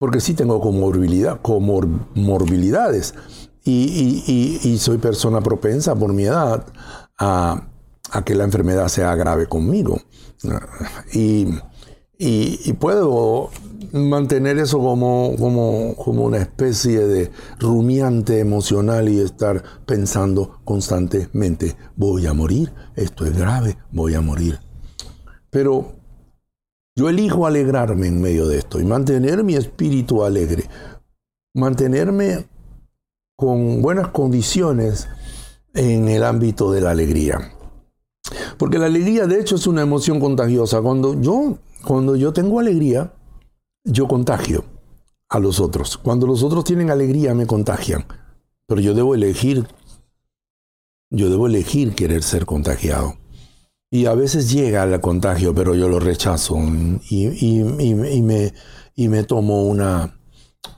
Porque 0.00 0.18
sí 0.18 0.34
tengo 0.34 0.60
comorbilidad, 0.60 1.40
comorbilidades 1.42 3.14
y, 3.62 4.76
soy 4.80 4.98
persona 4.98 5.40
propensa 5.40 5.94
por 5.94 6.12
mi 6.12 6.24
edad 6.24 6.66
a, 7.16 7.68
que 8.24 8.34
la 8.34 8.42
enfermedad 8.42 8.88
sea 8.88 9.14
grave 9.14 9.46
conmigo. 9.46 10.00
Y, 11.12 11.46
y 12.18 12.72
puedo 12.72 13.50
mantener 13.94 14.58
eso 14.58 14.78
como, 14.78 15.36
como, 15.38 15.94
como 15.94 16.24
una 16.24 16.38
especie 16.38 17.06
de 17.06 17.30
rumiante 17.60 18.40
emocional 18.40 19.08
y 19.08 19.20
estar 19.20 19.62
pensando 19.86 20.60
constantemente, 20.64 21.76
voy 21.94 22.26
a 22.26 22.34
morir, 22.34 22.72
esto 22.96 23.24
es 23.24 23.38
grave, 23.38 23.78
voy 23.92 24.14
a 24.14 24.20
morir. 24.20 24.58
Pero 25.48 25.92
yo 26.96 27.08
elijo 27.08 27.46
alegrarme 27.46 28.08
en 28.08 28.20
medio 28.20 28.48
de 28.48 28.58
esto 28.58 28.80
y 28.80 28.84
mantener 28.84 29.44
mi 29.44 29.54
espíritu 29.54 30.24
alegre, 30.24 30.64
mantenerme 31.54 32.48
con 33.36 33.80
buenas 33.80 34.08
condiciones 34.08 35.08
en 35.72 36.08
el 36.08 36.24
ámbito 36.24 36.72
de 36.72 36.80
la 36.80 36.90
alegría. 36.90 37.52
Porque 38.58 38.78
la 38.78 38.86
alegría 38.86 39.26
de 39.26 39.40
hecho 39.40 39.54
es 39.54 39.68
una 39.68 39.82
emoción 39.82 40.18
contagiosa. 40.18 40.80
Cuando 40.80 41.20
yo, 41.20 41.58
cuando 41.84 42.16
yo 42.16 42.32
tengo 42.32 42.58
alegría, 42.58 43.12
yo 43.84 44.08
contagio 44.08 44.64
a 45.28 45.38
los 45.38 45.60
otros. 45.60 45.98
Cuando 45.98 46.26
los 46.26 46.42
otros 46.42 46.64
tienen 46.64 46.90
alegría, 46.90 47.34
me 47.34 47.46
contagian. 47.46 48.06
Pero 48.66 48.80
yo 48.80 48.94
debo 48.94 49.14
elegir, 49.14 49.66
yo 51.10 51.30
debo 51.30 51.46
elegir 51.46 51.94
querer 51.94 52.22
ser 52.22 52.46
contagiado. 52.46 53.16
Y 53.90 54.06
a 54.06 54.14
veces 54.14 54.50
llega 54.50 54.82
el 54.82 55.00
contagio, 55.00 55.54
pero 55.54 55.74
yo 55.74 55.88
lo 55.88 56.00
rechazo 56.00 56.56
y, 57.10 57.62
me, 57.62 58.52
y 58.96 59.08
me, 59.08 59.22
tomo 59.22 59.64
una, 59.64 60.18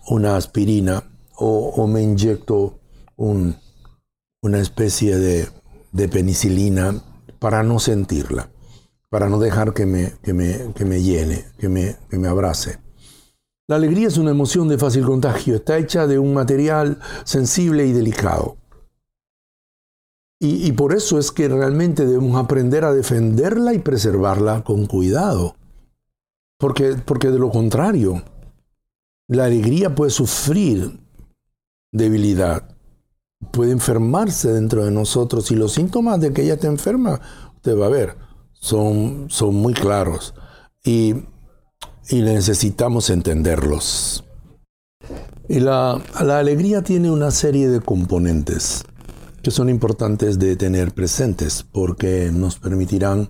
una 0.09 0.37
aspirina 0.37 1.03
o, 1.39 1.87
me 1.87 2.03
inyecto 2.03 2.79
una 3.17 4.59
especie 4.59 5.17
de, 5.17 5.49
de, 5.93 6.09
penicilina 6.09 7.03
para 7.39 7.63
no 7.63 7.79
sentirla, 7.79 8.51
para 9.09 9.31
no 9.31 9.39
dejar 9.39 9.73
que 9.73 9.87
me, 9.87 10.13
que 10.23 10.35
me, 10.35 10.75
que 10.75 10.85
me 10.85 11.03
llene, 11.03 11.47
que 11.59 11.71
me, 11.71 11.97
que 12.11 12.19
me 12.19 12.29
abrace. 12.29 12.86
La 13.69 13.77
alegría 13.77 14.07
es 14.07 14.17
una 14.17 14.31
emoción 14.31 14.69
de 14.69 14.79
fácil 14.79 15.05
contagio, 15.05 15.57
está 15.57 15.77
hecha 15.77 16.07
de 16.07 16.21
un 16.21 16.33
material 16.33 17.01
sensible 17.25 17.85
y 17.85 17.93
delicado. 17.93 18.59
Y, 20.39 20.71
por 20.73 20.93
eso 20.93 21.19
es 21.19 21.33
que 21.33 21.49
realmente 21.49 22.05
debemos 22.05 22.37
aprender 22.37 22.85
a 22.85 22.93
defenderla 22.93 23.73
y 23.73 23.79
preservarla 23.79 24.63
con 24.65 24.87
cuidado. 24.87 25.57
Porque, 26.59 26.95
porque 27.05 27.31
de 27.31 27.39
lo 27.39 27.51
contrario, 27.51 28.23
la 29.29 29.47
alegría 29.47 29.95
puede 29.95 30.11
sufrir 30.11 31.01
debilidad, 31.91 32.77
puede 33.51 33.73
enfermarse 33.73 34.53
dentro 34.53 34.85
de 34.85 34.91
nosotros 34.91 35.51
y 35.51 35.57
los 35.57 35.73
síntomas 35.73 36.21
de 36.21 36.35
que 36.35 36.43
ella 36.43 36.59
te 36.59 36.67
enferma, 36.67 37.19
usted 37.57 37.77
va 37.77 37.87
a 37.87 37.91
ver, 37.91 38.17
son, 38.53 39.27
son 39.31 39.55
muy 39.55 39.73
claros. 39.73 40.35
Y 40.85 41.15
y 42.09 42.23
necesitamos 42.23 43.11
entenderlos. 43.11 44.25
Y 45.49 45.61
la, 45.61 45.93
alegría 46.19 46.83
tiene 46.83 47.11
una 47.11 47.31
serie 47.31 47.69
de 47.69 47.81
componentes 47.81 48.85
que 49.43 49.51
son 49.53 49.69
importantes 49.69 50.39
de 50.41 50.57
tener 50.57 50.93
presentes 50.93 51.65
porque 51.71 52.31
nos 52.33 52.59
permitirán 52.59 53.29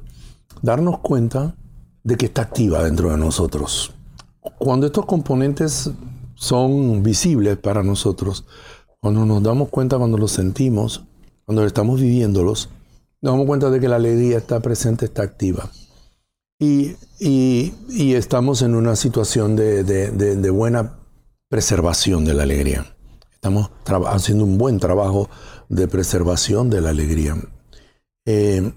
darnos 0.62 1.00
cuenta 1.00 1.56
de 2.04 2.16
que 2.16 2.26
está 2.26 2.42
activa 2.42 2.82
dentro 2.84 3.10
de 3.10 3.18
nosotros. 3.18 3.92
Cuando 4.58 4.86
estos 4.86 5.04
componentes 5.04 5.90
son 6.34 7.02
visibles 7.02 7.58
para 7.58 7.82
nosotros, 7.82 8.46
cuando 9.00 9.26
nos 9.26 9.42
damos 9.42 9.68
cuenta, 9.68 9.98
cuando 9.98 10.16
los 10.16 10.32
sentimos, 10.32 11.04
cuando 11.44 11.64
estamos 11.66 12.00
viviéndolos, 12.00 12.70
nos 13.20 13.32
damos 13.32 13.46
cuenta 13.46 13.70
de 13.70 13.78
que 13.78 13.88
la 13.88 13.96
alegría 13.96 14.38
está 14.38 14.60
presente, 14.60 15.04
está 15.04 15.22
activa. 15.22 15.70
Y, 16.58 16.96
estamos 18.14 18.62
en 18.62 18.74
una 18.74 18.96
situación 18.96 19.56
de, 19.56 20.50
buena 20.50 20.98
preservación 21.48 22.24
de 22.24 22.34
la 22.34 22.44
alegría. 22.44 22.96
Estamos 23.32 23.70
haciendo 24.06 24.44
un 24.44 24.56
buen 24.56 24.80
trabajo 24.80 25.28
de 25.68 25.86
preservación 25.86 26.70
de 26.70 26.80
la 26.80 26.90
alegría. 26.90 27.36
Eh, 28.24 28.72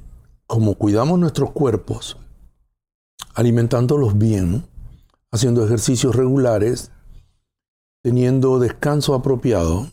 como 0.46 0.76
cuidamos 0.76 1.20
nuestros 1.20 1.52
cuerpos, 1.52 2.18
alimentándolos 3.34 4.18
bien, 4.18 4.68
haciendo 5.32 5.66
ejercicios 5.66 6.16
regulares, 6.16 6.92
teniendo 8.04 8.60
descanso 8.60 9.14
apropiado, 9.14 9.90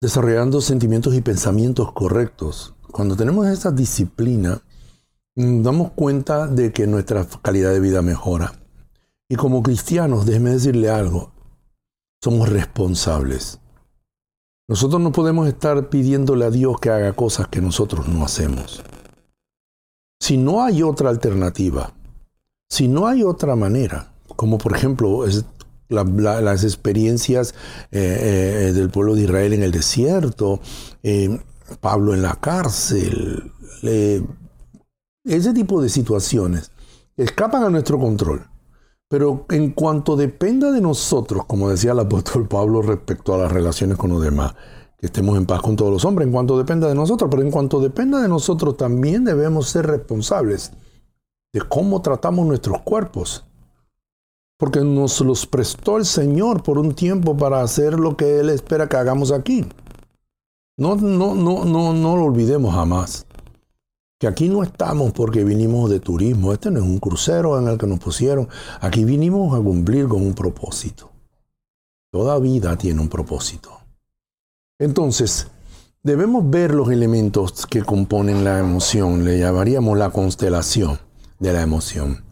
desarrollando 0.00 0.60
sentimientos 0.60 1.14
y 1.14 1.22
pensamientos 1.22 1.92
correctos. 1.92 2.74
Cuando 2.92 3.16
tenemos 3.16 3.46
esa 3.46 3.70
disciplina, 3.70 4.62
damos 5.36 5.92
cuenta 5.92 6.46
de 6.46 6.72
que 6.72 6.86
nuestra 6.86 7.26
calidad 7.42 7.72
de 7.72 7.80
vida 7.80 8.02
mejora. 8.02 8.52
Y 9.28 9.36
como 9.36 9.62
cristianos, 9.62 10.24
déjeme 10.24 10.50
decirle 10.50 10.88
algo, 10.88 11.32
somos 12.22 12.48
responsables. 12.48 13.60
Nosotros 14.68 15.00
no 15.00 15.12
podemos 15.12 15.46
estar 15.46 15.88
pidiéndole 15.88 16.44
a 16.44 16.50
Dios 16.50 16.80
que 16.80 16.90
haga 16.90 17.12
cosas 17.12 17.48
que 17.48 17.60
nosotros 17.60 18.08
no 18.08 18.24
hacemos. 18.24 18.82
Si 20.18 20.36
no 20.36 20.64
hay 20.64 20.82
otra 20.82 21.10
alternativa, 21.10 21.92
si 22.68 22.88
no 22.88 23.06
hay 23.06 23.22
otra 23.22 23.54
manera, 23.54 24.12
como 24.34 24.58
por 24.58 24.74
ejemplo 24.74 25.24
las 25.88 26.64
experiencias 26.64 27.54
eh, 27.92 28.68
eh, 28.68 28.72
del 28.72 28.90
pueblo 28.90 29.14
de 29.14 29.22
Israel 29.22 29.52
en 29.52 29.62
el 29.62 29.70
desierto, 29.70 30.60
eh, 31.02 31.38
Pablo 31.80 32.14
en 32.14 32.22
la 32.22 32.34
cárcel, 32.36 33.52
ese 35.26 35.52
tipo 35.52 35.82
de 35.82 35.88
situaciones 35.88 36.70
escapan 37.16 37.64
a 37.64 37.70
nuestro 37.70 37.98
control. 37.98 38.46
Pero 39.08 39.46
en 39.50 39.70
cuanto 39.70 40.16
dependa 40.16 40.70
de 40.72 40.80
nosotros, 40.80 41.44
como 41.46 41.68
decía 41.68 41.92
el 41.92 42.00
apóstol 42.00 42.48
Pablo 42.48 42.82
respecto 42.82 43.34
a 43.34 43.38
las 43.38 43.52
relaciones 43.52 43.96
con 43.96 44.10
los 44.10 44.22
demás, 44.22 44.54
que 44.98 45.06
estemos 45.06 45.36
en 45.36 45.46
paz 45.46 45.60
con 45.62 45.76
todos 45.76 45.92
los 45.92 46.04
hombres, 46.04 46.26
en 46.26 46.32
cuanto 46.32 46.58
dependa 46.58 46.88
de 46.88 46.94
nosotros, 46.94 47.28
pero 47.30 47.42
en 47.42 47.50
cuanto 47.50 47.80
dependa 47.80 48.20
de 48.20 48.28
nosotros 48.28 48.76
también 48.76 49.24
debemos 49.24 49.68
ser 49.68 49.86
responsables 49.86 50.72
de 51.52 51.60
cómo 51.62 52.02
tratamos 52.02 52.46
nuestros 52.46 52.80
cuerpos. 52.82 53.44
Porque 54.58 54.80
nos 54.80 55.20
los 55.20 55.46
prestó 55.46 55.98
el 55.98 56.06
Señor 56.06 56.62
por 56.62 56.78
un 56.78 56.94
tiempo 56.94 57.36
para 57.36 57.60
hacer 57.60 58.00
lo 58.00 58.16
que 58.16 58.40
Él 58.40 58.48
espera 58.48 58.88
que 58.88 58.96
hagamos 58.96 59.30
aquí. 59.30 59.66
No, 60.78 60.96
no, 60.96 61.34
no, 61.34 61.64
no, 61.64 61.92
no 61.92 62.16
lo 62.16 62.24
olvidemos 62.24 62.74
jamás 62.74 63.25
que 64.18 64.26
aquí 64.26 64.48
no 64.48 64.62
estamos 64.62 65.12
porque 65.12 65.44
vinimos 65.44 65.90
de 65.90 66.00
turismo, 66.00 66.52
este 66.52 66.70
no 66.70 66.78
es 66.80 66.84
un 66.84 66.98
crucero 66.98 67.58
en 67.58 67.68
el 67.68 67.78
que 67.78 67.86
nos 67.86 67.98
pusieron, 67.98 68.48
aquí 68.80 69.04
vinimos 69.04 69.58
a 69.58 69.62
cumplir 69.62 70.08
con 70.08 70.22
un 70.22 70.34
propósito. 70.34 71.10
Toda 72.10 72.38
vida 72.38 72.76
tiene 72.76 73.00
un 73.00 73.08
propósito. 73.08 73.78
Entonces, 74.78 75.48
debemos 76.02 76.48
ver 76.48 76.74
los 76.74 76.90
elementos 76.90 77.66
que 77.66 77.82
componen 77.82 78.44
la 78.44 78.58
emoción, 78.58 79.24
le 79.24 79.38
llamaríamos 79.38 79.98
la 79.98 80.10
constelación 80.10 80.98
de 81.38 81.52
la 81.52 81.62
emoción. 81.62 82.24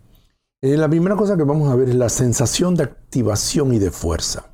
Eh, 0.62 0.78
la 0.78 0.88
primera 0.88 1.16
cosa 1.16 1.36
que 1.36 1.44
vamos 1.44 1.70
a 1.70 1.76
ver 1.76 1.90
es 1.90 1.94
la 1.94 2.08
sensación 2.08 2.74
de 2.74 2.84
activación 2.84 3.74
y 3.74 3.78
de 3.78 3.90
fuerza. 3.90 4.46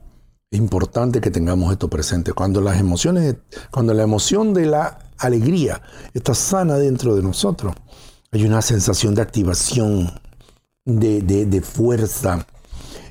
Es 0.50 0.58
importante 0.58 1.20
que 1.20 1.30
tengamos 1.30 1.70
esto 1.70 1.88
presente. 1.88 2.32
Cuando 2.32 2.60
las 2.60 2.80
emociones, 2.80 3.36
cuando 3.70 3.94
la 3.94 4.02
emoción 4.02 4.52
de 4.52 4.66
la 4.66 5.09
alegría 5.20 5.80
está 6.14 6.34
sana 6.34 6.76
dentro 6.76 7.14
de 7.14 7.22
nosotros, 7.22 7.74
hay 8.32 8.44
una 8.44 8.62
sensación 8.62 9.14
de 9.14 9.22
activación, 9.22 10.10
de, 10.84 11.62
fuerza. 11.62 12.46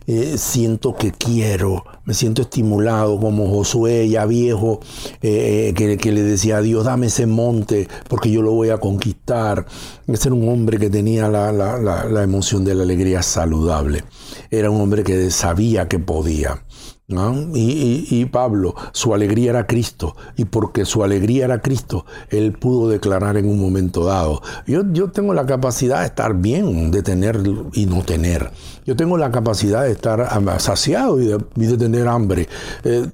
Eh, 0.08 0.40
siento 0.40 0.96
que 0.96 1.12
quiero, 1.12 1.84
me 2.06 2.16
siento 2.16 2.42
estimulado 2.42 3.20
como 3.20 3.48
Josué 3.50 4.10
ya 4.10 4.26
viejo, 4.26 4.80
eh, 5.22 5.74
eh, 5.78 5.98
que, 5.98 6.12
le 6.12 6.24
decía 6.24 6.58
a 6.58 6.62
Dios, 6.62 6.86
dame 6.86 7.08
ese 7.08 7.28
monte 7.28 7.88
porque 8.08 8.32
yo 8.32 8.42
lo 8.42 8.54
voy 8.54 8.70
a 8.70 8.80
conquistar. 8.80 9.68
Ese 10.08 10.30
era 10.30 10.36
un 10.36 10.50
hombre 10.50 10.80
que 10.80 10.90
tenía 10.90 11.28
la, 11.28 11.52
la 11.52 12.24
emoción 12.24 12.66
de 12.66 12.74
la 12.74 12.84
alegría 12.84 13.22
saludable. 13.22 14.04
Era 14.50 14.72
un 14.72 14.82
hombre 14.82 15.04
que 15.04 15.30
sabía 15.30 15.88
que 15.88 16.00
podía. 16.00 16.64
Y, 17.10 18.26
Pablo, 18.26 18.76
su 18.92 19.16
alegría 19.16 19.50
era 19.50 19.66
Cristo, 19.66 20.16
y 20.36 20.46
porque 20.46 20.86
su 20.86 21.04
alegría 21.04 21.46
era 21.46 21.60
Cristo, 21.60 22.06
él 22.30 22.54
pudo 22.54 22.88
declarar 22.88 23.36
en 23.38 23.50
un 23.50 23.60
momento 23.60 24.06
dado, 24.06 24.44
yo, 24.68 24.84
yo 24.92 25.10
tengo 25.10 25.34
la 25.34 25.48
capacidad 25.48 26.02
de 26.02 26.06
estar 26.06 26.36
bien, 26.36 26.92
de 26.92 27.02
tener 27.02 27.42
y 27.74 27.88
no 27.88 28.04
tener, 28.04 28.52
yo 28.86 28.96
tengo 28.96 29.18
la 29.18 29.32
capacidad 29.32 29.84
de 29.84 29.92
estar 29.92 30.30
saciado 30.60 31.20
y 31.20 31.26
de, 31.26 31.78
tener 31.78 32.08
hambre. 32.08 32.48
Eh, 32.84 33.10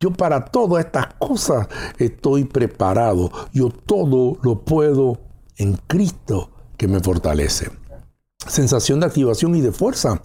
yo 0.00 0.12
para 0.12 0.46
todas 0.46 0.86
estas 0.86 1.08
cosas 1.18 1.68
estoy 1.98 2.44
preparado, 2.44 3.30
yo 3.52 3.68
todo 3.68 4.38
lo 4.42 4.64
puedo 4.64 5.18
en 5.58 5.78
Cristo 5.86 6.50
que 6.78 6.88
me 6.88 7.00
fortalece 7.00 7.77
sensación 8.48 9.00
de 9.00 9.06
activación 9.06 9.54
y 9.54 9.60
de 9.60 9.72
fuerza. 9.72 10.20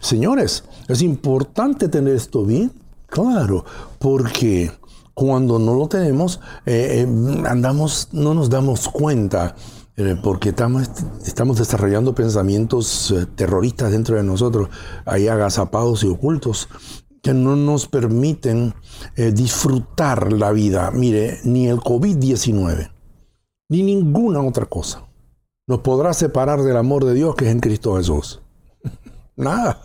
Señores, 0.00 0.64
es 0.88 1.02
importante 1.02 1.88
tener 1.88 2.14
esto 2.14 2.44
bien 2.44 2.72
claro, 3.06 3.64
porque 3.98 4.72
cuando 5.14 5.58
no 5.58 5.74
lo 5.74 5.88
tenemos, 5.88 6.40
eh, 6.66 7.06
eh, 7.06 7.42
andamos, 7.48 8.08
no 8.12 8.34
nos 8.34 8.50
damos 8.50 8.88
cuenta, 8.88 9.54
eh, 9.96 10.16
porque 10.20 10.48
estamos, 10.48 10.90
estamos 11.24 11.58
desarrollando 11.58 12.14
pensamientos 12.14 13.14
terroristas 13.36 13.92
dentro 13.92 14.16
de 14.16 14.24
nosotros, 14.24 14.68
ahí 15.04 15.28
agazapados 15.28 16.02
y 16.02 16.08
ocultos, 16.08 16.68
que 17.22 17.32
no 17.32 17.56
nos 17.56 17.86
permiten 17.86 18.74
disfrutar 19.16 20.30
la 20.30 20.52
vida. 20.52 20.90
Mire, 20.90 21.38
ni 21.44 21.68
el 21.68 21.78
COVID-19, 21.78 22.92
ni 23.70 23.82
ninguna 23.82 24.42
otra 24.42 24.66
cosa 24.66 25.03
nos 25.66 25.80
podrá 25.80 26.12
separar 26.12 26.62
del 26.62 26.76
amor 26.76 27.04
de 27.04 27.14
Dios 27.14 27.34
que 27.34 27.46
es 27.46 27.52
en 27.52 27.60
Cristo 27.60 27.96
Jesús. 27.96 28.40
Nada. 29.36 29.80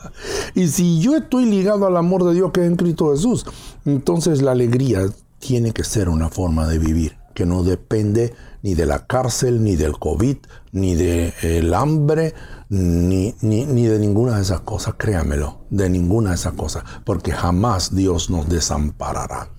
Y 0.54 0.68
si 0.68 1.00
yo 1.00 1.16
estoy 1.16 1.46
ligado 1.46 1.88
al 1.88 1.98
amor 1.98 2.24
de 2.24 2.34
Dios 2.34 2.52
que 2.52 2.62
es 2.62 2.68
en 2.68 2.76
Cristo 2.76 3.12
Jesús, 3.12 3.46
entonces 3.86 4.42
la 4.42 4.52
alegría 4.52 5.08
tiene 5.40 5.72
que 5.72 5.84
ser 5.84 6.10
una 6.10 6.30
forma 6.30 6.68
de 6.68 6.80
vivir 6.80 7.18
que 7.34 7.46
no 7.46 7.64
depende 7.64 8.34
ni 8.62 8.76
de 8.76 8.86
la 8.86 9.08
cárcel, 9.08 9.64
ni 9.64 9.78
del 9.78 9.98
COVID, 9.98 10.38
ni 10.74 10.96
del 10.96 11.74
hambre, 11.74 12.34
ni, 12.68 13.34
ni, 13.42 13.66
ni, 13.66 13.86
de 13.86 13.98
ninguna 13.98 14.36
de 14.36 14.42
esas 14.42 14.62
cosas, 14.62 14.96
créamelo, 14.98 15.62
de 15.70 15.90
ninguna 15.90 16.32
de 16.32 16.36
esas 16.36 16.54
cosas, 16.54 16.84
porque 17.06 17.32
jamás 17.32 17.96
Dios 17.96 18.30
nos 18.30 18.50
desamparará. 18.50 19.54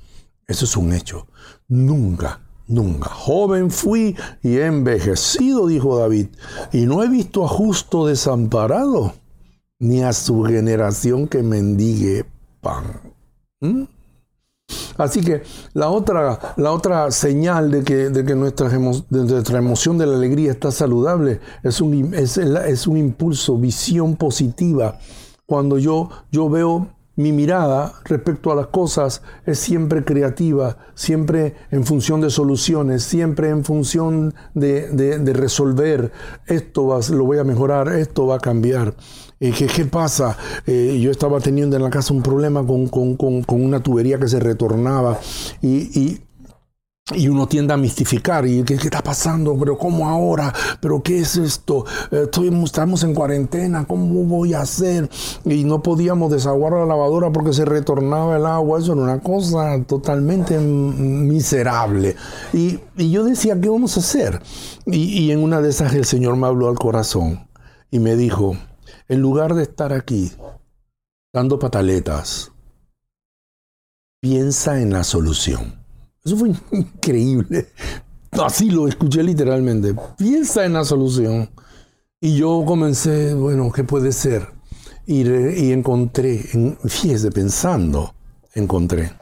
Eso 0.47 0.67
es 0.67 0.77
un 0.77 0.93
hecho. 0.93 1.27
Nunca 1.69 2.43
Nunca. 2.71 3.11
Joven 3.11 3.73
fui 3.73 4.17
y 4.43 4.59
he 4.59 4.67
envejecido, 4.67 5.67
dijo 5.67 5.99
David, 5.99 6.29
y 6.73 6.87
no 6.87 7.03
he 7.03 7.09
visto 7.09 7.45
a 7.45 7.49
justo 7.49 8.07
desamparado, 8.07 9.13
ni 9.81 10.05
a 10.05 10.13
su 10.13 10.45
generación 10.45 11.27
que 11.27 11.43
mendigue 11.43 12.27
pan. 12.61 12.85
¿Mm? 13.61 13.83
Así 14.97 15.21
que 15.21 15.43
la 15.73 15.91
otra, 15.91 16.55
la 16.57 16.71
otra 16.71 17.11
señal 17.11 17.73
de 17.73 17.83
que, 17.83 18.11
de 18.11 18.25
que 18.25 18.37
nuestra, 18.37 18.71
emoción 18.73 19.99
de 19.99 20.07
la 20.07 20.15
alegría 20.15 20.53
está 20.53 20.71
saludable 20.71 21.41
es 21.65 21.81
un, 21.81 22.15
es 22.15 22.87
un 22.87 22.97
impulso, 22.97 23.59
visión 23.59 24.15
positiva. 24.15 24.97
Cuando 25.45 25.77
yo, 25.77 26.09
yo 26.31 26.49
veo 26.49 26.89
mi 27.21 27.33
mirada 27.33 27.95
respecto 28.05 28.51
a 28.51 28.55
las 28.55 28.69
cosas 28.69 29.23
es 29.47 29.59
siempre 29.59 30.05
creativa, 30.05 30.79
siempre 30.95 31.55
en 31.71 31.85
función 31.85 32.21
de 32.21 32.31
soluciones, 32.31 33.03
siempre 33.03 33.51
en 33.51 33.65
función 33.65 34.35
de, 34.55 35.33
resolver. 35.35 36.13
Esto 36.47 36.99
lo 37.11 37.25
voy 37.25 37.39
a 37.39 37.45
mejorar, 37.45 37.89
esto 37.89 38.27
va 38.27 38.37
a 38.37 38.41
cambiar. 38.41 38.95
Eh, 39.39 39.53
¿qué, 39.53 39.85
pasa? 39.87 40.37
Eh, 40.67 40.99
yo 41.01 41.11
estaba 41.11 41.41
teniendo 41.41 41.77
en 41.77 41.83
la 41.83 41.91
casa 41.91 42.13
un 42.13 42.23
problema 42.23 42.65
con, 42.67 43.17
una 43.49 43.81
tubería 43.81 44.19
que 44.19 44.29
se 44.29 44.41
retornaba 44.41 45.19
y 45.63 45.91
y 45.99 46.21
uno 47.29 47.47
tiende 47.47 47.75
a 47.75 47.77
mistificar. 47.77 48.47
¿Y 48.47 48.63
qué, 48.63 48.75
está 48.75 49.03
pasando? 49.03 49.57
¿Pero 49.59 49.79
cómo 49.79 50.09
ahora? 50.09 50.53
¿Pero 50.81 51.03
qué 51.03 51.21
es 51.21 51.37
esto? 51.37 51.85
Eh, 52.11 52.29
estamos 52.65 53.03
en 53.03 53.15
cuarentena. 53.15 53.85
¿Cómo 53.87 54.25
voy 54.25 54.55
a 54.55 54.61
hacer? 54.61 55.09
Y 55.45 55.65
no 55.65 55.83
podíamos 55.83 56.31
desaguar 56.31 56.73
la 56.75 56.87
lavadora 56.87 57.31
porque 57.31 57.53
se 57.53 57.65
retornaba 57.65 58.37
el 58.37 58.47
agua. 58.47 58.79
Eso 58.79 58.93
era 58.93 59.03
una 59.03 59.21
cosa 59.21 59.83
totalmente 59.85 60.59
miserable. 60.59 62.17
Y, 62.53 62.79
yo 62.97 63.25
decía, 63.25 63.61
¿qué 63.61 63.69
vamos 63.69 63.97
a 63.97 64.01
hacer? 64.01 64.41
Y, 64.87 64.99
y 64.99 65.33
en 65.33 65.43
una 65.43 65.61
de 65.61 65.71
esas 65.71 65.95
el 65.95 66.05
Señor 66.05 66.37
me 66.37 66.47
habló 66.47 66.69
al 66.69 66.79
corazón 66.79 67.49
y 67.91 67.99
me 67.99 68.17
dijo, 68.17 68.57
en 69.09 69.21
lugar 69.21 69.55
de 69.55 69.65
estar 69.65 69.93
aquí 69.93 70.33
dando 71.33 71.59
pataletas, 71.59 72.53
piensa 74.21 74.81
en 74.81 74.93
la 74.93 75.03
solución. 75.05 75.80
Eso 76.25 76.37
fue 76.37 76.51
increíble. 76.73 77.69
Así 78.33 78.71
lo 78.71 78.89
escuché 78.89 79.23
literalmente. 79.23 79.95
Piensa 80.17 80.65
en 80.65 80.75
la 80.75 80.85
solución. 80.85 81.51
Y 82.21 82.37
yo 82.37 82.65
comencé, 82.67 83.35
bueno, 83.35 83.73
¿qué 83.73 83.83
puede 83.83 84.13
ser? 84.13 84.49
Y, 85.07 85.73
encontré, 85.73 86.39
fíjese, 86.85 87.33
pensando, 87.33 88.15
encontré 88.55 89.13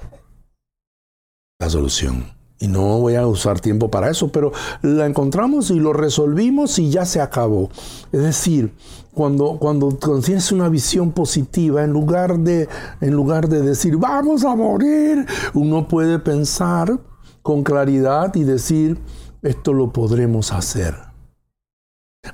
la 1.58 1.70
solución. 1.70 2.37
Y 2.60 2.66
no 2.66 2.98
voy 2.98 3.14
a 3.14 3.26
usar 3.26 3.60
tiempo 3.60 3.88
para 3.88 4.10
eso, 4.10 4.32
pero 4.32 4.52
la 4.82 5.06
encontramos 5.06 5.70
y 5.70 5.78
lo 5.78 5.92
resolvimos 5.92 6.78
y 6.78 6.90
ya 6.90 7.04
se 7.04 7.20
acabó. 7.20 7.70
Es 8.10 8.20
decir, 8.20 8.72
cuando, 9.14 9.58
cuando, 9.58 9.88
tienes 10.24 10.50
una 10.50 10.68
visión 10.68 11.12
positiva, 11.12 11.84
en 11.84 11.92
lugar, 11.92 12.38
de, 12.38 12.68
en 13.00 13.14
lugar 13.14 13.48
de 13.48 13.62
decir, 13.62 13.96
vamos 13.96 14.44
a 14.44 14.56
morir, 14.56 15.24
uno 15.54 15.86
puede 15.86 16.18
pensar 16.18 16.98
con 17.42 17.62
claridad 17.62 18.34
y 18.34 18.42
decir, 18.42 18.98
esto 19.42 19.72
lo 19.72 19.92
podremos 19.92 20.52
hacer. 20.52 20.94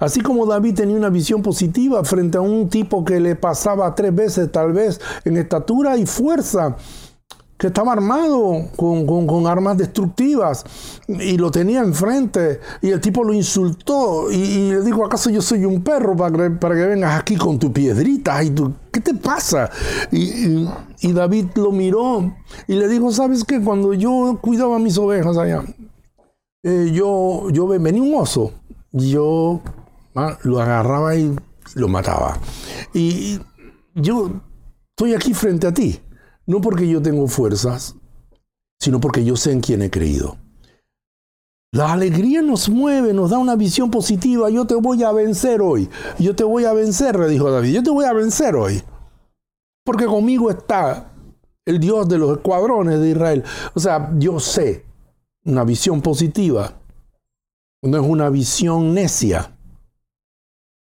Así 0.01 0.21
como 0.21 0.47
David 0.47 0.75
tenía 0.75 0.97
una 0.97 1.11
visión 1.11 1.43
positiva 1.43 2.03
frente 2.05 2.39
a 2.39 2.41
un 2.41 2.69
tipo 2.69 3.05
que 3.05 3.21
le 3.21 3.37
pasaba 3.37 3.95
tres 3.95 4.15
veces 4.15 4.51
tal 4.51 4.73
vez 4.73 5.01
en 5.25 5.37
estatura 5.37 5.97
y 5.97 6.07
fuerza, 6.07 6.77
que 7.65 7.69
estaba 7.69 7.95
armado 7.95 8.69
con, 8.77 9.47
armas 9.47 9.79
destructivas 9.79 10.67
y 11.09 11.39
lo 11.39 11.51
tenía 11.51 11.81
enfrente 11.81 12.61
y 12.83 12.91
el 12.91 13.01
tipo 13.01 13.25
lo 13.25 13.33
insultó 13.33 14.31
y, 14.31 14.69
le 14.69 14.83
dijo, 14.83 15.03
¿acaso 15.03 15.31
yo 15.31 15.41
soy 15.41 15.65
un 15.65 15.83
perro 15.83 16.15
para 16.15 16.37
que, 16.37 16.51
para 16.57 16.75
que 16.75 16.85
vengas 16.85 17.19
aquí 17.19 17.37
con 17.37 17.59
tu 17.59 17.73
piedrita? 17.73 18.45
Y 18.45 18.51
tú, 18.51 18.75
¿Qué 18.93 19.01
te 19.01 19.15
pasa? 19.15 19.71
Y, 20.13 20.69
y, 21.01 21.13
David 21.15 21.47
lo 21.55 21.73
miró 21.73 22.35
y 22.69 22.75
le 22.75 22.87
dijo, 22.87 23.11
¿sabes 23.11 23.45
qué? 23.45 23.59
Cuando 23.63 23.95
yo 23.95 24.39
cuidaba 24.43 24.79
mis 24.79 24.99
ovejas 24.99 25.39
allá, 25.39 25.63
eh, 26.65 26.91
yo, 26.93 27.49
yo 27.49 27.67
venía 27.67 28.03
un 28.03 28.15
oso, 28.15 28.53
yo 28.93 29.63
ah, 30.15 30.37
lo 30.43 30.61
agarraba 30.61 31.17
y 31.17 31.35
lo 31.77 31.89
mataba. 31.89 32.39
Y 32.93 33.41
yo 33.95 34.33
estoy 34.91 35.15
aquí 35.15 35.33
frente 35.33 35.67
a 35.67 35.73
ti, 35.73 35.99
no 36.47 36.61
porque 36.61 36.89
yo 36.89 37.01
tengo 37.01 37.27
fuerzas, 37.29 37.97
sino 38.79 39.01
porque 39.01 39.25
yo 39.25 39.37
sé 39.37 39.53
en 39.53 39.61
quién 39.61 39.83
he 39.83 39.91
creído. 39.91 40.37
La 41.73 41.93
alegría 41.93 42.41
nos 42.41 42.69
mueve, 42.69 43.13
nos 43.13 43.31
da 43.31 43.39
una 43.39 43.57
visión 43.57 43.91
positiva. 43.91 44.49
Yo 44.49 44.65
te 44.65 44.77
voy 44.77 45.03
a 45.03 45.11
vencer 45.11 45.61
hoy. 45.61 45.89
Yo 46.21 46.37
te 46.37 46.45
voy 46.45 46.65
a 46.67 46.73
vencer, 46.73 47.19
le 47.19 47.27
dijo 47.27 47.51
David. 47.51 47.75
Yo 47.75 47.83
te 47.83 47.91
voy 47.91 48.05
a 48.05 48.13
vencer 48.13 48.55
hoy. 48.55 48.81
Porque 49.85 50.07
conmigo 50.07 50.51
está 50.51 51.11
el 51.65 51.81
Dios 51.81 52.09
de 52.09 52.19
los 52.19 52.37
escuadrones 52.37 53.01
de 53.01 53.11
Israel. 53.11 53.43
O 53.75 53.81
sea, 53.81 54.13
yo 54.19 54.39
sé 54.39 54.87
una 55.45 55.65
visión 55.65 56.01
positiva. 56.01 56.75
No 57.83 57.97
es 57.97 58.09
una 58.09 58.31
visión 58.31 58.95
necia. 58.95 59.54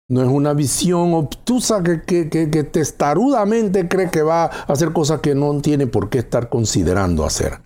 No 0.09 0.21
es 0.21 0.27
una 0.27 0.53
visión 0.53 1.13
obtusa 1.13 1.81
que, 1.81 2.03
que, 2.03 2.29
que, 2.29 2.49
que, 2.51 2.63
testarudamente 2.63 3.87
cree 3.87 4.11
que 4.11 4.21
va 4.21 4.43
a 4.43 4.47
hacer 4.47 4.91
cosas 4.91 5.21
que 5.21 5.33
no 5.33 5.61
tiene 5.61 5.87
por 5.87 6.09
qué 6.09 6.19
estar 6.19 6.49
considerando 6.49 7.25
hacer. 7.25 7.61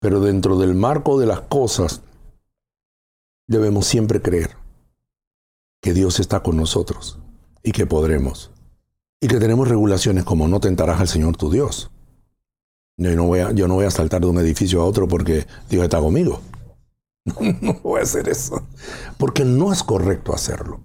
Pero 0.00 0.20
dentro 0.20 0.58
del 0.58 0.74
marco 0.74 1.18
de 1.18 1.26
las 1.26 1.42
cosas, 1.42 2.02
debemos 3.46 3.86
siempre 3.86 4.20
creer 4.20 4.56
que 5.80 5.94
Dios 5.94 6.20
está 6.20 6.42
con 6.42 6.56
nosotros 6.56 7.18
y 7.62 7.72
que 7.72 7.86
podremos. 7.86 8.50
Y 9.20 9.28
que 9.28 9.38
tenemos 9.38 9.68
regulaciones 9.68 10.24
como 10.24 10.48
no 10.48 10.60
tentarás 10.60 11.00
al 11.00 11.08
Señor 11.08 11.36
tu 11.36 11.50
Dios. 11.50 11.90
Yo 12.98 13.14
no 13.14 13.24
voy 13.24 13.40
a, 13.40 13.52
yo 13.52 13.68
no 13.68 13.74
voy 13.74 13.84
a 13.84 13.90
saltar 13.90 14.20
de 14.20 14.26
un 14.26 14.38
edificio 14.38 14.80
a 14.80 14.84
otro 14.84 15.06
porque 15.06 15.46
Dios 15.68 15.84
está 15.84 16.00
conmigo. 16.00 16.40
no 17.60 17.74
voy 17.82 18.00
a 18.00 18.04
hacer 18.04 18.28
eso. 18.28 18.62
Porque 19.18 19.44
no 19.44 19.72
es 19.72 19.82
correcto 19.82 20.34
hacerlo. 20.34 20.80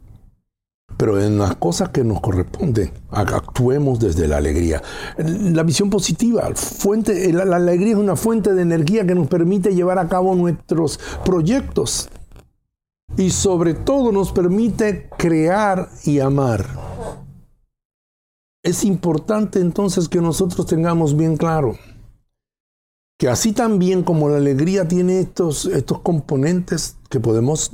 Pero 0.98 1.22
en 1.22 1.38
las 1.38 1.56
cosas 1.56 1.90
que 1.90 2.04
nos 2.04 2.22
corresponden, 2.22 2.92
actuemos 3.10 4.00
desde 4.00 4.28
la 4.28 4.38
alegría. 4.38 4.84
La 5.18 5.64
visión 5.64 5.90
positiva, 5.90 6.50
la 7.32 7.56
alegría 7.56 7.94
es 7.94 8.00
una 8.00 8.16
fuente 8.16 8.54
de 8.54 8.62
energía 8.62 9.06
que 9.08 9.16
nos 9.16 9.28
permite 9.28 9.74
llevar 9.74 9.98
a 10.00 10.08
cabo 10.08 10.36
nuestros 10.36 11.00
proyectos. 11.26 12.10
Y 13.18 13.30
sobre 13.32 13.74
todo 13.74 14.12
nos 14.12 14.32
permite 14.32 15.10
crear 15.18 15.90
y 16.06 16.20
amar. 16.20 16.66
Es 18.64 18.84
importante 18.84 19.60
entonces 19.60 20.08
que 20.08 20.22
nosotros 20.22 20.68
tengamos 20.68 21.18
bien 21.18 21.36
claro 21.36 21.78
que 23.22 23.30
así 23.30 23.52
también 23.52 24.02
como 24.02 24.30
la 24.30 24.38
alegría 24.38 24.88
tiene 24.88 25.20
estos, 25.20 25.68
estos 25.68 26.00
componentes 26.00 26.96
que 27.08 27.20
podemos 27.20 27.70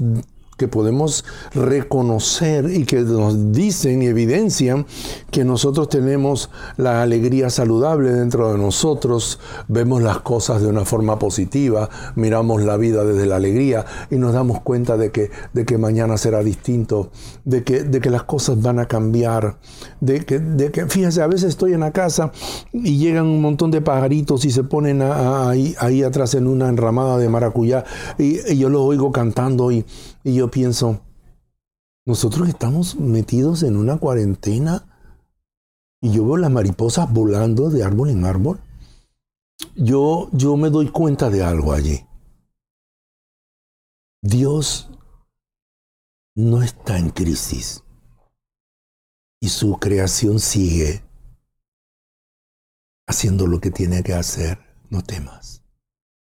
que 0.57 0.67
podemos 0.67 1.23
reconocer 1.53 2.69
y 2.71 2.85
que 2.85 3.01
nos 3.01 3.51
dicen 3.51 4.01
y 4.01 4.07
evidencian 4.07 4.85
que 5.31 5.45
nosotros 5.45 5.87
tenemos 5.89 6.49
la 6.77 7.03
alegría 7.03 7.49
saludable 7.49 8.11
dentro 8.11 8.51
de 8.51 8.57
nosotros, 8.57 9.39
vemos 9.67 10.01
las 10.01 10.19
cosas 10.19 10.61
de 10.61 10.67
una 10.67 10.83
forma 10.83 11.19
positiva, 11.19 11.89
miramos 12.15 12.63
la 12.63 12.75
vida 12.77 13.03
desde 13.03 13.27
la 13.27 13.35
alegría 13.35 13.85
y 14.09 14.15
nos 14.15 14.33
damos 14.33 14.61
cuenta 14.61 14.97
de 14.97 15.11
que, 15.11 15.29
de 15.53 15.65
que 15.65 15.77
mañana 15.77 16.17
será 16.17 16.43
distinto, 16.43 17.11
de 17.45 17.63
que, 17.63 17.83
de 17.83 18.01
que 18.01 18.09
las 18.09 18.23
cosas 18.23 18.61
van 18.61 18.79
a 18.79 18.87
cambiar, 18.87 19.57
de 20.01 20.25
que, 20.25 20.39
de 20.39 20.71
que, 20.71 20.87
fíjense, 20.87 21.21
a 21.21 21.27
veces 21.27 21.49
estoy 21.49 21.73
en 21.73 21.81
la 21.81 21.91
casa 21.91 22.31
y 22.73 22.97
llegan 22.97 23.25
un 23.25 23.41
montón 23.41 23.69
de 23.69 23.81
pajaritos 23.81 24.43
y 24.45 24.51
se 24.51 24.63
ponen 24.63 25.01
ahí, 25.03 25.75
ahí 25.79 26.03
atrás 26.03 26.33
en 26.33 26.47
una 26.47 26.67
enramada 26.67 27.17
de 27.17 27.29
maracuyá 27.29 27.83
y, 28.17 28.39
y 28.51 28.57
yo 28.57 28.69
los 28.69 28.81
oigo 28.81 29.11
cantando 29.11 29.71
y 29.71 29.85
y 30.27 30.35
yo 30.35 30.51
pienso, 30.51 31.05
nosotros 32.05 32.49
estamos 32.49 32.95
metidos 32.95 33.63
en 33.63 33.77
una 33.77 33.97
cuarentena 33.97 35.15
y 36.01 36.11
yo 36.11 36.25
veo 36.25 36.35
las 36.35 36.51
mariposas 36.51 37.09
volando 37.13 37.69
de 37.69 37.81
árbol 37.81 38.09
en 38.09 38.25
árbol. 38.25 38.59
Yo, 39.77 40.27
yo 40.33 40.57
me 40.57 40.69
doy 40.69 40.89
cuenta 40.89 41.29
de 41.29 41.43
algo 41.43 41.71
allí. 41.71 42.05
Dios 44.21 44.89
no 46.35 46.61
está 46.61 46.97
en 46.97 47.09
crisis 47.09 47.85
y 49.39 49.47
su 49.47 49.77
creación 49.77 50.41
sigue 50.41 51.05
haciendo 53.07 53.47
lo 53.47 53.61
que 53.61 53.71
tiene 53.71 54.03
que 54.03 54.13
hacer. 54.13 54.59
No 54.89 55.01
temas. 55.03 55.63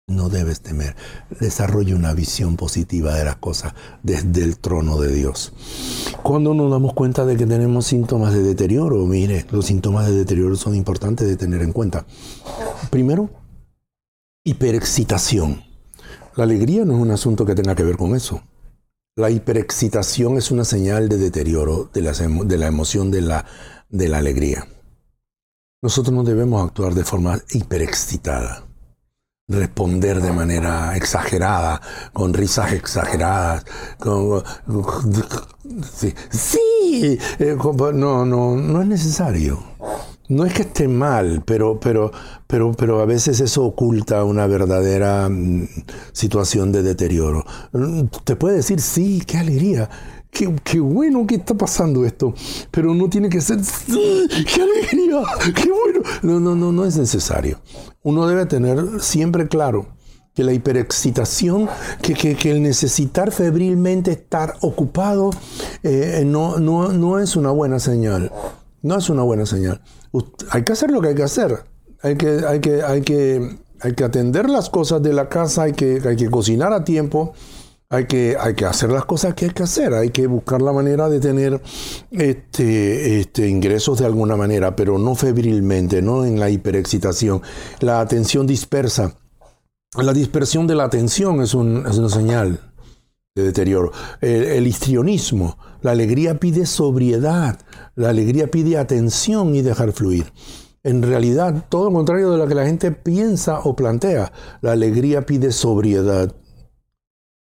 No 0.10 0.30
debes 0.30 0.62
temer. 0.62 0.96
Desarrolla 1.42 1.94
una 1.94 2.14
visión 2.14 2.56
positiva 2.56 3.14
de 3.14 3.26
las 3.26 3.36
cosas 3.36 3.74
desde 4.04 4.42
el 4.42 4.58
trono 4.58 5.02
de 5.02 5.14
Dios. 5.14 5.52
Cuando 6.24 6.54
nos 6.54 6.72
damos 6.72 6.94
cuenta 6.94 7.26
de 7.26 7.36
que 7.36 7.46
tenemos 7.46 7.88
síntomas 7.88 8.34
de 8.34 8.42
deterioro, 8.42 9.06
mire, 9.06 9.46
los 9.52 9.66
síntomas 9.66 10.08
de 10.08 10.16
deterioro 10.16 10.56
son 10.56 10.76
importantes 10.76 11.28
de 11.28 11.36
tener 11.36 11.62
en 11.62 11.74
cuenta. 11.74 12.06
Primero, 12.90 13.30
hiperexcitación. 14.46 15.62
La 16.38 16.46
alegría 16.46 16.86
no 16.86 16.96
es 16.96 17.02
un 17.02 17.12
asunto 17.12 17.46
que 17.46 17.56
tenga 17.56 17.76
que 17.76 17.84
ver 17.84 17.98
con 17.98 18.16
eso. 18.16 18.42
La 19.18 19.30
hiperexcitación 19.30 20.38
es 20.38 20.52
una 20.52 20.64
señal 20.64 21.10
de 21.10 21.18
deterioro 21.18 21.90
de 21.94 22.02
la, 22.02 22.14
de 22.14 22.58
la 22.58 22.68
emoción 22.68 23.12
de 23.12 23.22
la, 23.22 23.46
de 23.90 24.08
la 24.08 24.20
alegría. 24.20 24.70
Nosotros 25.82 26.16
no 26.16 26.24
debemos 26.24 26.66
actuar 26.66 26.94
de 26.94 27.04
forma 27.04 27.42
hiperexcitada 27.52 28.67
responder 29.50 30.22
de 30.22 30.34
manera 30.34 30.98
exagerada, 30.98 31.82
con 32.12 32.34
risas 32.34 32.74
exageradas, 32.74 33.66
con, 33.98 34.44
sí, 36.30 37.18
eh, 37.40 37.56
no, 37.94 38.26
no, 38.26 38.56
no 38.56 38.82
es 38.82 38.88
necesario. 38.88 39.64
No 40.30 40.44
es 40.44 40.54
que 40.54 40.64
esté 40.64 40.90
mal, 40.90 41.44
pero, 41.46 41.80
pero, 41.80 42.12
pero, 42.48 42.74
pero 42.74 43.00
a 43.00 43.06
veces 43.06 43.40
eso 43.40 43.64
oculta 43.64 44.26
una 44.26 44.46
verdadera 44.46 45.30
mm, 45.30 45.66
situación 46.12 46.74
de 46.74 46.84
deterioro. 46.84 47.46
Te 48.26 48.36
puede 48.36 48.58
decir, 48.58 48.82
sí, 48.82 49.24
qué 49.26 49.38
alegría, 49.38 49.90
Qué, 50.64 50.80
bueno 50.80 51.26
que 51.26 51.36
está 51.36 51.56
pasando 51.56 52.06
esto, 52.06 52.32
pero 52.70 52.94
no 52.94 53.10
tiene 53.10 53.28
que 53.28 53.42
ser, 53.42 53.58
qué 53.88 54.62
alegría, 54.62 55.24
qué 55.56 55.72
bueno. 55.72 56.02
No, 56.22 56.40
no, 56.40 56.56
no, 56.56 56.72
no 56.72 56.86
es 56.86 56.96
necesario. 56.96 57.60
Uno 58.04 58.28
debe 58.28 58.46
tener 58.46 59.02
siempre 59.02 59.48
claro 59.48 59.88
que 60.36 60.44
la 60.44 60.54
hiperexcitación, 60.54 61.68
que, 62.04 62.14
que, 62.14 62.52
el 62.52 62.62
necesitar 62.62 63.32
febrilmente 63.32 64.12
estar 64.12 64.54
ocupado, 64.62 65.32
eh, 65.82 66.22
no, 66.24 66.60
no, 66.60 66.90
no 66.90 67.18
es 67.18 67.36
una 67.36 67.50
buena 67.50 67.80
señal. 67.80 68.32
No 68.84 69.00
es 69.00 69.10
una 69.10 69.24
buena 69.24 69.48
señal. 69.48 69.82
Hay 70.52 70.64
que 70.64 70.74
hacer 70.74 70.92
lo 70.92 71.02
que 71.02 71.08
hay 71.08 71.16
que 71.16 71.24
hacer. 71.24 71.64
Hay 72.04 72.16
que, 72.16 72.46
hay 72.48 72.60
que, 72.60 72.84
hay 72.84 73.02
que, 73.02 73.58
hay 73.82 73.94
que 73.96 74.04
atender 74.04 74.52
las 74.52 74.70
cosas 74.70 75.02
de 75.02 75.14
la 75.14 75.30
casa, 75.30 75.64
hay 75.64 75.74
que, 75.74 76.00
hay 76.08 76.16
que 76.16 76.30
cocinar 76.30 76.74
a 76.74 76.84
tiempo 76.84 77.34
hay 77.90 78.06
que, 78.06 78.36
hacer 78.68 78.92
las 78.92 79.06
cosas 79.06 79.34
que 79.34 79.46
hay 79.46 79.52
que 79.52 79.64
hacer, 79.64 79.94
hay 79.94 80.10
que 80.10 80.28
buscar 80.28 80.62
la 80.62 80.74
manera 80.74 81.08
de 81.08 81.20
tener 81.22 81.62
este, 82.12 83.20
este, 83.22 83.48
ingresos 83.48 84.00
de 84.00 84.06
alguna 84.06 84.36
manera, 84.36 84.76
pero 84.76 84.98
no 84.98 85.16
febrilmente, 85.16 86.02
no 86.02 86.26
en 86.26 86.40
la 86.40 86.50
hiperexcitación. 86.50 87.42
La 87.80 88.02
atención 88.02 88.46
dispersa. 88.46 89.16
La 89.96 90.12
dispersión 90.12 90.68
de 90.68 90.76
la 90.76 90.84
atención 90.84 91.42
es, 91.42 91.54
una 91.54 92.10
señal 92.10 92.74
de 93.36 93.44
deterioro. 93.44 93.94
El, 94.20 94.44
el, 94.44 94.68
histrionismo, 94.68 95.58
la 95.82 95.92
alegría 95.92 96.40
pide 96.40 96.66
sobriedad, 96.66 97.58
la 97.96 98.10
alegría 98.10 98.52
pide 98.52 98.78
atención 98.78 99.56
y 99.56 99.62
dejar 99.62 99.94
fluir. 99.94 100.34
En 100.84 101.02
realidad, 101.02 101.66
todo 101.70 101.86
lo 101.86 101.94
contrario 101.94 102.32
de 102.32 102.38
lo 102.38 102.48
que 102.48 102.56
la 102.56 102.66
gente 102.66 102.92
piensa 102.92 103.60
o 103.60 103.78
plantea, 103.78 104.34
la 104.62 104.74
alegría 104.74 105.26
pide 105.26 105.52
sobriedad, 105.54 106.36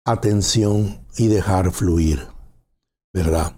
atención 0.04 1.00
y 1.16 1.28
dejar 1.28 1.72
fluir. 1.72 2.26
¿Verdad? 3.12 3.56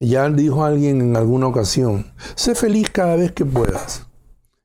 Ya 0.00 0.28
dijo 0.28 0.64
alguien 0.64 1.00
en 1.00 1.16
alguna 1.16 1.46
ocasión, 1.46 2.12
sé 2.34 2.54
feliz 2.54 2.90
cada 2.90 3.16
vez 3.16 3.32
que 3.32 3.44
puedas 3.44 4.06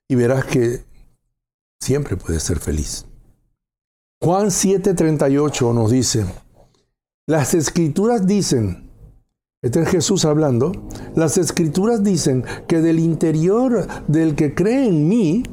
y 0.07 0.15
verás 0.15 0.45
que 0.45 0.83
siempre 1.79 2.17
puedes 2.17 2.43
ser 2.43 2.59
feliz. 2.59 3.05
Juan 4.21 4.47
7:38 4.47 5.73
nos 5.73 5.91
dice, 5.91 6.25
las 7.27 7.53
escrituras 7.53 8.25
dicen, 8.25 8.89
este 9.61 9.81
es 9.81 9.89
Jesús 9.89 10.25
hablando, 10.25 10.71
las 11.15 11.37
escrituras 11.37 12.03
dicen 12.03 12.43
que 12.67 12.81
del 12.81 12.99
interior 12.99 13.87
del 14.07 14.35
que 14.35 14.55
cree 14.55 14.87
en 14.87 15.07
mí 15.07 15.43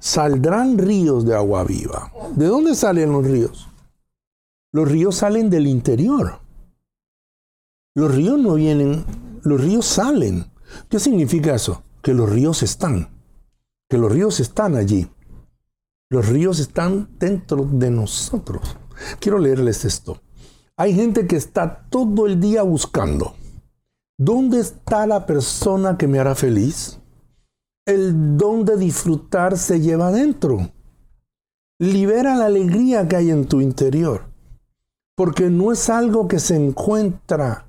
saldrán 0.00 0.76
ríos 0.76 1.24
de 1.24 1.34
agua 1.34 1.64
viva. 1.64 2.12
¿De 2.36 2.46
dónde 2.46 2.74
salen 2.74 3.12
los 3.12 3.26
ríos? 3.26 3.68
Los 4.72 4.90
ríos 4.90 5.16
salen 5.16 5.48
del 5.48 5.66
interior. 5.66 6.40
Los 7.94 8.14
ríos 8.14 8.38
no 8.38 8.54
vienen, 8.54 9.04
los 9.42 9.60
ríos 9.60 9.86
salen. 9.86 10.46
¿Qué 10.88 11.00
significa 11.00 11.54
eso? 11.54 11.82
Que 12.02 12.12
los 12.12 12.28
ríos 12.28 12.62
están, 12.62 13.08
que 13.88 13.98
los 13.98 14.12
ríos 14.12 14.40
están 14.40 14.76
allí. 14.76 15.08
Los 16.10 16.28
ríos 16.28 16.58
están 16.58 17.08
dentro 17.18 17.64
de 17.64 17.90
nosotros. 17.90 18.76
Quiero 19.20 19.38
leerles 19.38 19.84
esto. 19.84 20.20
Hay 20.76 20.94
gente 20.94 21.26
que 21.26 21.36
está 21.36 21.86
todo 21.90 22.26
el 22.26 22.40
día 22.40 22.62
buscando. 22.62 23.34
¿Dónde 24.18 24.60
está 24.60 25.06
la 25.06 25.26
persona 25.26 25.96
que 25.96 26.06
me 26.06 26.18
hará 26.18 26.34
feliz? 26.34 26.98
El 27.86 28.36
don 28.36 28.64
de 28.64 28.76
disfrutar 28.76 29.56
se 29.56 29.80
lleva 29.80 30.08
adentro. 30.08 30.70
Libera 31.78 32.34
la 32.36 32.46
alegría 32.46 33.08
que 33.08 33.16
hay 33.16 33.30
en 33.30 33.46
tu 33.46 33.60
interior. 33.60 34.27
Porque 35.18 35.50
no 35.50 35.72
es 35.72 35.90
algo 35.90 36.28
que 36.28 36.38
se 36.38 36.54
encuentra. 36.54 37.66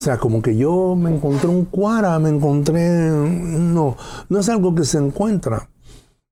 O 0.00 0.04
sea, 0.04 0.16
como 0.16 0.40
que 0.40 0.56
yo 0.56 0.96
me 0.96 1.14
encontré 1.14 1.50
un 1.50 1.66
cuara, 1.66 2.18
me 2.18 2.30
encontré... 2.30 3.10
No, 3.10 3.98
no 4.30 4.38
es 4.38 4.48
algo 4.48 4.74
que 4.74 4.84
se 4.84 4.96
encuentra. 4.96 5.68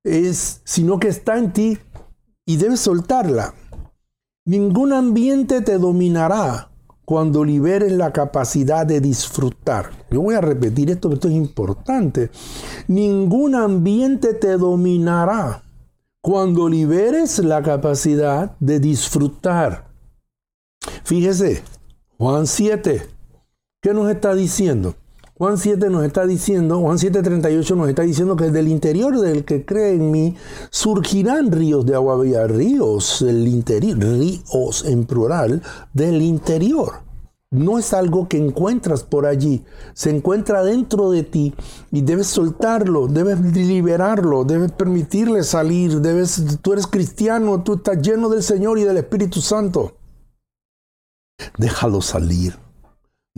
Es, 0.03 0.63
sino 0.65 0.99
que 0.99 1.09
está 1.09 1.37
en 1.37 1.53
ti 1.53 1.79
y 2.47 2.57
debes 2.57 2.81
soltarla. 2.81 3.53
Ningún 4.47 4.95
ambiente 4.95 5.61
te 5.61 5.77
dominará 5.77 6.71
cuando 7.05 7.45
liberes 7.45 7.93
la 7.93 8.11
capacidad 8.15 8.87
de 8.87 9.03
disfrutar. 9.03 9.91
Yo 10.11 10.23
voy 10.23 10.35
a 10.35 10.41
repetir 10.41 10.91
esto, 10.91 11.13
esto 11.13 11.29
es 11.29 11.35
importante. 11.35 12.31
Ningún 12.89 13.55
ambiente 13.55 14.33
te 14.33 14.57
dominará 14.57 15.63
cuando 16.23 16.71
liberes 16.71 17.39
la 17.39 17.63
capacidad 17.63 18.57
de 18.61 18.81
disfrutar. 18.81 19.92
Fíjese, 21.05 21.63
Juan 22.19 22.47
7, 22.47 23.03
¿qué 23.81 23.93
nos 23.93 24.11
está 24.11 24.35
diciendo? 24.35 24.95
Juan 25.43 25.59
7 25.59 25.91
nos 25.91 26.05
está 26.05 26.25
diciendo, 26.25 26.79
Juan 26.79 26.99
7:38 26.99 27.75
nos 27.75 27.89
está 27.89 28.03
diciendo 28.03 28.37
que 28.37 28.53
del 28.53 28.69
interior 28.69 29.19
del 29.19 29.45
que 29.45 29.65
cree 29.65 29.95
en 29.95 30.13
mí 30.13 30.37
surgirán 30.71 31.51
ríos 31.51 31.85
de 31.85 31.97
agua 31.97 32.23
viva, 32.23 32.47
ríos 32.47 33.25
del 33.27 33.49
interior, 33.49 33.99
ríos 33.99 34.85
en 34.87 35.05
plural 35.05 35.61
del 35.95 36.23
interior. 36.23 37.01
No 37.51 37.81
es 37.81 37.93
algo 37.93 38.29
que 38.29 38.37
encuentras 38.37 39.03
por 39.03 39.27
allí, 39.27 39.65
se 39.95 40.11
encuentra 40.11 40.63
dentro 40.63 41.11
de 41.11 41.25
ti 41.25 41.53
y 41.91 42.03
debes 42.03 42.29
soltarlo, 42.29 43.09
debes 43.09 43.41
liberarlo, 43.41 44.45
debes 44.45 44.71
permitirle 44.71 45.43
salir, 45.43 46.01
debes, 46.01 46.41
tú 46.63 46.73
eres 46.73 46.87
cristiano, 46.87 47.65
tú 47.65 47.75
estás 47.75 48.01
lleno 48.01 48.29
del 48.29 48.45
Señor 48.45 48.79
y 48.79 48.85
del 48.85 48.99
Espíritu 48.99 49.41
Santo. 49.41 49.97
Déjalo 51.59 52.01
salir. 52.01 52.59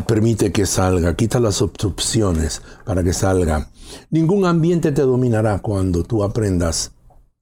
Permite 0.06 0.50
que 0.50 0.66
salga, 0.66 1.14
quita 1.14 1.38
las 1.38 1.62
obstrucciones 1.62 2.62
para 2.84 3.04
que 3.04 3.12
salga. 3.12 3.70
Ningún 4.10 4.44
ambiente 4.44 4.90
te 4.92 5.02
dominará 5.02 5.60
cuando 5.60 6.02
tú 6.02 6.24
aprendas 6.24 6.92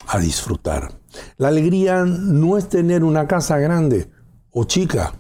a 0.07 0.19
disfrutar. 0.19 0.93
La 1.37 1.49
alegría 1.49 2.05
no 2.05 2.59
es 2.59 2.69
tener 2.69 3.05
una 3.05 3.27
casa 3.27 3.59
grande 3.59 4.11
o 4.51 4.65
chica. 4.65 5.15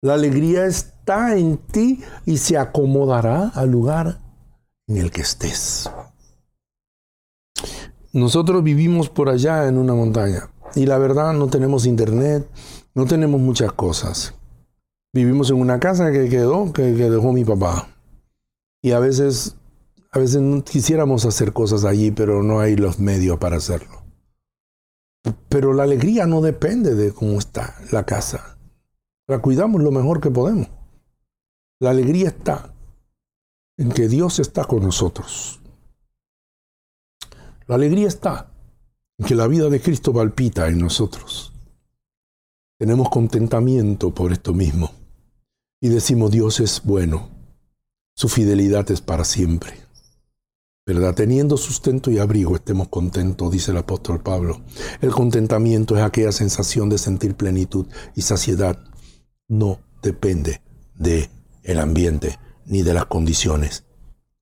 La 0.00 0.14
alegría 0.14 0.66
está 0.66 1.36
en 1.36 1.58
ti 1.58 2.00
y 2.24 2.38
se 2.38 2.56
acomodará 2.56 3.48
al 3.48 3.70
lugar 3.70 4.20
en 4.86 4.96
el 4.96 5.10
que 5.10 5.22
estés. 5.22 5.90
Nosotros 8.12 8.62
vivimos 8.62 9.08
por 9.08 9.28
allá 9.28 9.66
en 9.68 9.76
una 9.76 9.94
montaña 9.94 10.50
y 10.74 10.86
la 10.86 10.98
verdad 10.98 11.32
no 11.34 11.48
tenemos 11.48 11.86
internet, 11.86 12.48
no 12.98 13.06
tenemos 13.06 13.40
muchas 13.40 13.70
cosas. 13.74 14.34
Vivimos 15.14 15.50
en 15.50 15.60
una 15.60 15.78
casa 15.78 16.10
que 16.10 16.28
quedó, 16.28 16.72
que, 16.72 16.82
dejó 16.82 17.32
mi 17.32 17.44
papá. 17.44 17.90
Y 18.82 18.90
a 18.90 18.98
veces, 18.98 19.54
a 20.10 20.18
veces 20.18 20.42
quisiéramos 20.64 21.24
hacer 21.24 21.52
cosas 21.52 21.84
allí, 21.84 22.10
pero 22.10 22.42
no 22.42 22.58
hay 22.58 22.74
los 22.74 22.98
medios 22.98 23.38
para 23.38 23.58
hacerlo. 23.58 24.02
Pero 25.48 25.74
la 25.74 25.84
alegría 25.84 26.26
no 26.26 26.40
depende 26.40 26.96
de 26.96 27.12
cómo 27.12 27.38
está 27.38 27.76
la 27.92 28.04
casa. 28.04 28.58
La 29.28 29.38
cuidamos 29.38 29.80
lo 29.80 29.92
mejor 29.92 30.20
que 30.20 30.32
podemos. 30.32 30.66
La 31.78 31.90
alegría 31.90 32.30
está 32.30 32.74
en 33.76 33.92
que 33.92 34.08
Dios 34.08 34.40
está 34.40 34.64
con 34.64 34.82
nosotros. 34.82 35.60
La 37.68 37.76
alegría 37.76 38.08
está 38.08 38.50
en 39.18 39.26
que 39.26 39.36
la 39.36 39.46
vida 39.46 39.68
de 39.68 39.80
Cristo 39.80 40.12
palpita 40.12 40.66
en 40.66 40.80
nosotros. 40.80 41.52
Tenemos 42.78 43.08
contentamiento 43.10 44.14
por 44.14 44.30
esto 44.30 44.54
mismo 44.54 44.92
y 45.80 45.88
decimos 45.88 46.30
Dios 46.30 46.60
es 46.60 46.80
bueno, 46.84 47.28
su 48.14 48.28
fidelidad 48.28 48.88
es 48.92 49.00
para 49.00 49.24
siempre. 49.24 49.74
¿Verdad? 50.86 51.14
Teniendo 51.14 51.56
sustento 51.56 52.10
y 52.12 52.18
abrigo 52.18 52.54
estemos 52.54 52.86
contentos, 52.86 53.50
dice 53.50 53.72
el 53.72 53.78
apóstol 53.78 54.22
Pablo. 54.22 54.62
El 55.00 55.10
contentamiento 55.10 55.96
es 55.96 56.04
aquella 56.04 56.30
sensación 56.30 56.88
de 56.88 56.98
sentir 56.98 57.34
plenitud 57.34 57.86
y 58.14 58.22
saciedad. 58.22 58.78
No 59.48 59.80
depende 60.00 60.62
de 60.94 61.30
el 61.64 61.80
ambiente 61.80 62.38
ni 62.64 62.82
de 62.82 62.94
las 62.94 63.06
condiciones. 63.06 63.86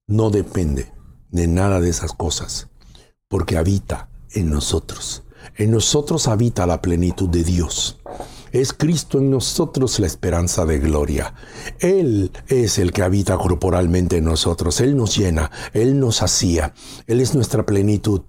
No 0.06 0.28
depende 0.28 0.92
de 1.30 1.48
nada 1.48 1.80
de 1.80 1.88
esas 1.88 2.12
cosas, 2.12 2.68
porque 3.28 3.56
habita 3.56 4.10
en 4.30 4.50
nosotros. 4.50 5.25
En 5.54 5.70
nosotros 5.70 6.28
habita 6.28 6.66
la 6.66 6.82
plenitud 6.82 7.28
de 7.28 7.44
Dios. 7.44 7.98
Es 8.52 8.72
Cristo 8.72 9.18
en 9.18 9.30
nosotros 9.30 9.98
la 10.00 10.06
esperanza 10.06 10.64
de 10.64 10.78
gloria. 10.78 11.34
Él 11.78 12.32
es 12.48 12.78
el 12.78 12.92
que 12.92 13.02
habita 13.02 13.36
corporalmente 13.36 14.18
en 14.18 14.24
nosotros. 14.24 14.80
Él 14.80 14.96
nos 14.96 15.16
llena, 15.16 15.50
Él 15.72 15.98
nos 16.00 16.22
hacía. 16.22 16.72
Él 17.06 17.20
es 17.20 17.34
nuestra 17.34 17.66
plenitud. 17.66 18.22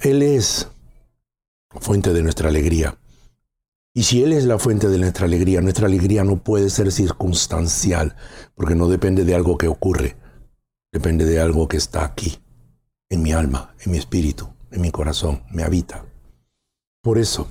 Él 0.00 0.22
es 0.22 0.68
fuente 1.80 2.12
de 2.12 2.22
nuestra 2.22 2.48
alegría. 2.48 2.98
Y 3.94 4.04
si 4.04 4.22
Él 4.22 4.32
es 4.32 4.44
la 4.44 4.58
fuente 4.58 4.88
de 4.88 4.98
nuestra 4.98 5.26
alegría, 5.26 5.60
nuestra 5.60 5.86
alegría 5.86 6.24
no 6.24 6.42
puede 6.42 6.70
ser 6.70 6.90
circunstancial, 6.92 8.16
porque 8.54 8.74
no 8.74 8.88
depende 8.88 9.24
de 9.24 9.34
algo 9.34 9.58
que 9.58 9.68
ocurre, 9.68 10.16
depende 10.92 11.26
de 11.26 11.40
algo 11.40 11.68
que 11.68 11.76
está 11.76 12.04
aquí, 12.04 12.38
en 13.10 13.22
mi 13.22 13.32
alma, 13.32 13.74
en 13.84 13.92
mi 13.92 13.98
espíritu, 13.98 14.48
en 14.70 14.80
mi 14.80 14.90
corazón, 14.90 15.42
me 15.50 15.62
habita. 15.62 16.06
Por 17.02 17.18
eso 17.18 17.48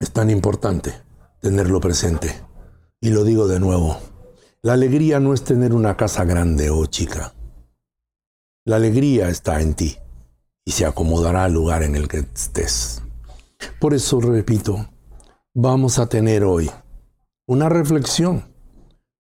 es 0.00 0.10
tan 0.10 0.30
importante 0.30 0.92
tenerlo 1.40 1.80
presente. 1.80 2.34
Y 3.00 3.10
lo 3.10 3.22
digo 3.22 3.46
de 3.46 3.60
nuevo, 3.60 3.98
la 4.62 4.72
alegría 4.72 5.20
no 5.20 5.32
es 5.32 5.44
tener 5.44 5.72
una 5.72 5.96
casa 5.96 6.24
grande 6.24 6.70
o 6.70 6.84
chica. 6.86 7.34
La 8.64 8.76
alegría 8.76 9.28
está 9.28 9.60
en 9.60 9.74
ti 9.74 9.96
y 10.64 10.72
se 10.72 10.86
acomodará 10.86 11.44
al 11.44 11.52
lugar 11.52 11.84
en 11.84 11.94
el 11.94 12.08
que 12.08 12.26
estés. 12.34 13.00
Por 13.78 13.94
eso, 13.94 14.20
repito, 14.20 14.88
vamos 15.54 16.00
a 16.00 16.08
tener 16.08 16.42
hoy 16.42 16.68
una 17.46 17.68
reflexión 17.68 18.52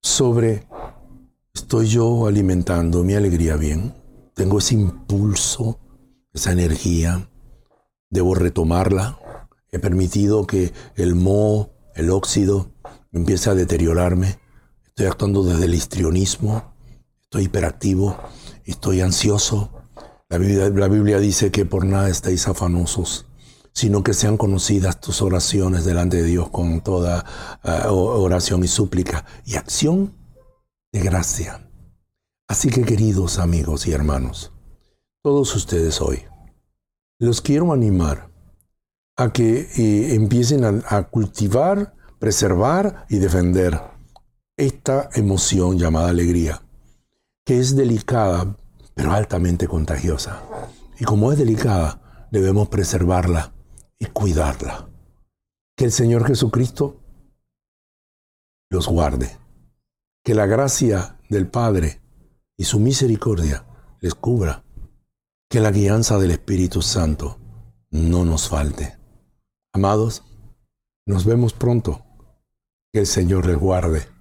sobre, 0.02 0.68
¿estoy 1.54 1.88
yo 1.88 2.26
alimentando 2.26 3.04
mi 3.04 3.14
alegría 3.14 3.56
bien? 3.56 3.94
¿Tengo 4.34 4.58
ese 4.58 4.74
impulso, 4.74 5.80
esa 6.34 6.54
energía? 6.54 7.30
¿Debo 8.10 8.34
retomarla? 8.34 9.20
¿He 9.74 9.80
permitido 9.80 10.46
que 10.46 10.72
el 10.96 11.16
moho 11.16 11.74
el 11.96 12.12
óxido 12.12 12.72
empieza 13.12 13.52
a 13.52 13.56
deteriorarme, 13.56 14.40
estoy 14.86 15.08
actuando 15.08 15.44
desde 15.44 15.66
el 15.66 15.74
histrionismo, 15.74 16.76
estoy 17.24 17.46
hiperactivo, 17.46 18.16
estoy 18.66 19.02
ansioso. 19.02 19.72
La 20.30 20.38
Biblia, 20.38 21.18
dice 21.18 21.52
que 21.52 21.66
por 21.66 21.86
nada 21.86 22.10
estáis 22.10 22.48
afanosos, 22.48 23.26
sino 23.74 24.04
que 24.04 24.14
sean 24.14 24.38
conocidas 24.38 25.02
tus 25.02 25.24
oraciones 25.24 25.86
delante 25.86 26.18
de 26.18 26.24
Dios 26.26 26.52
con 26.52 26.82
toda 26.82 27.26
eh, 27.64 27.88
oración 27.88 28.64
y 28.64 28.68
súplica 28.68 29.26
y 29.44 29.56
acción 29.56 30.16
de 30.92 31.02
gracia. 31.02 31.68
Así 32.48 32.70
que 32.70 32.84
queridos 32.84 33.40
amigos 33.40 33.88
y 33.88 33.92
hermanos, 33.92 34.52
todos 35.24 35.56
ustedes 35.56 36.00
hoy, 36.00 36.24
los 37.18 37.42
quiero 37.42 37.74
animar 37.74 38.33
a 39.16 39.32
que 39.32 39.70
eh, 39.78 40.16
empiecen 40.16 40.64
a, 40.64 41.04
cultivar, 41.04 41.96
preservar 42.20 43.06
y 43.10 43.18
defender 43.18 43.80
esta 44.58 45.10
emoción 45.14 45.78
llamada 45.78 46.10
alegría, 46.10 46.62
que 47.46 47.60
es 47.60 47.76
delicada, 47.76 48.58
pero 48.96 49.12
altamente 49.12 49.68
contagiosa. 49.68 50.42
Y 51.00 51.06
como 51.06 51.32
es 51.32 51.38
delicada, 51.38 52.28
debemos 52.32 52.70
preservarla 52.70 53.54
y 54.00 54.06
cuidarla. 54.06 54.90
Que 55.76 55.86
el 55.86 55.92
Señor 55.92 56.26
Jesucristo 56.26 57.02
los 58.70 58.88
guarde. 58.88 59.38
Que 60.24 60.36
la 60.36 60.46
gracia 60.46 61.20
del 61.30 61.48
Padre 61.48 62.02
y 62.56 62.64
su 62.64 62.80
misericordia 62.80 63.66
les 64.00 64.16
cubra. 64.16 64.64
Que 65.50 65.60
la 65.60 65.72
guianza 65.72 66.18
del 66.20 66.32
Espíritu 66.32 66.82
Santo 66.82 67.40
no 67.92 68.26
nos 68.26 68.50
falte. 68.50 69.03
Amados, 69.76 70.24
nos 71.08 71.26
vemos 71.26 71.52
pronto. 71.54 72.06
Que 72.92 73.00
el 73.00 73.08
Señor 73.08 73.48
les 73.48 73.58
guarde 73.58 74.13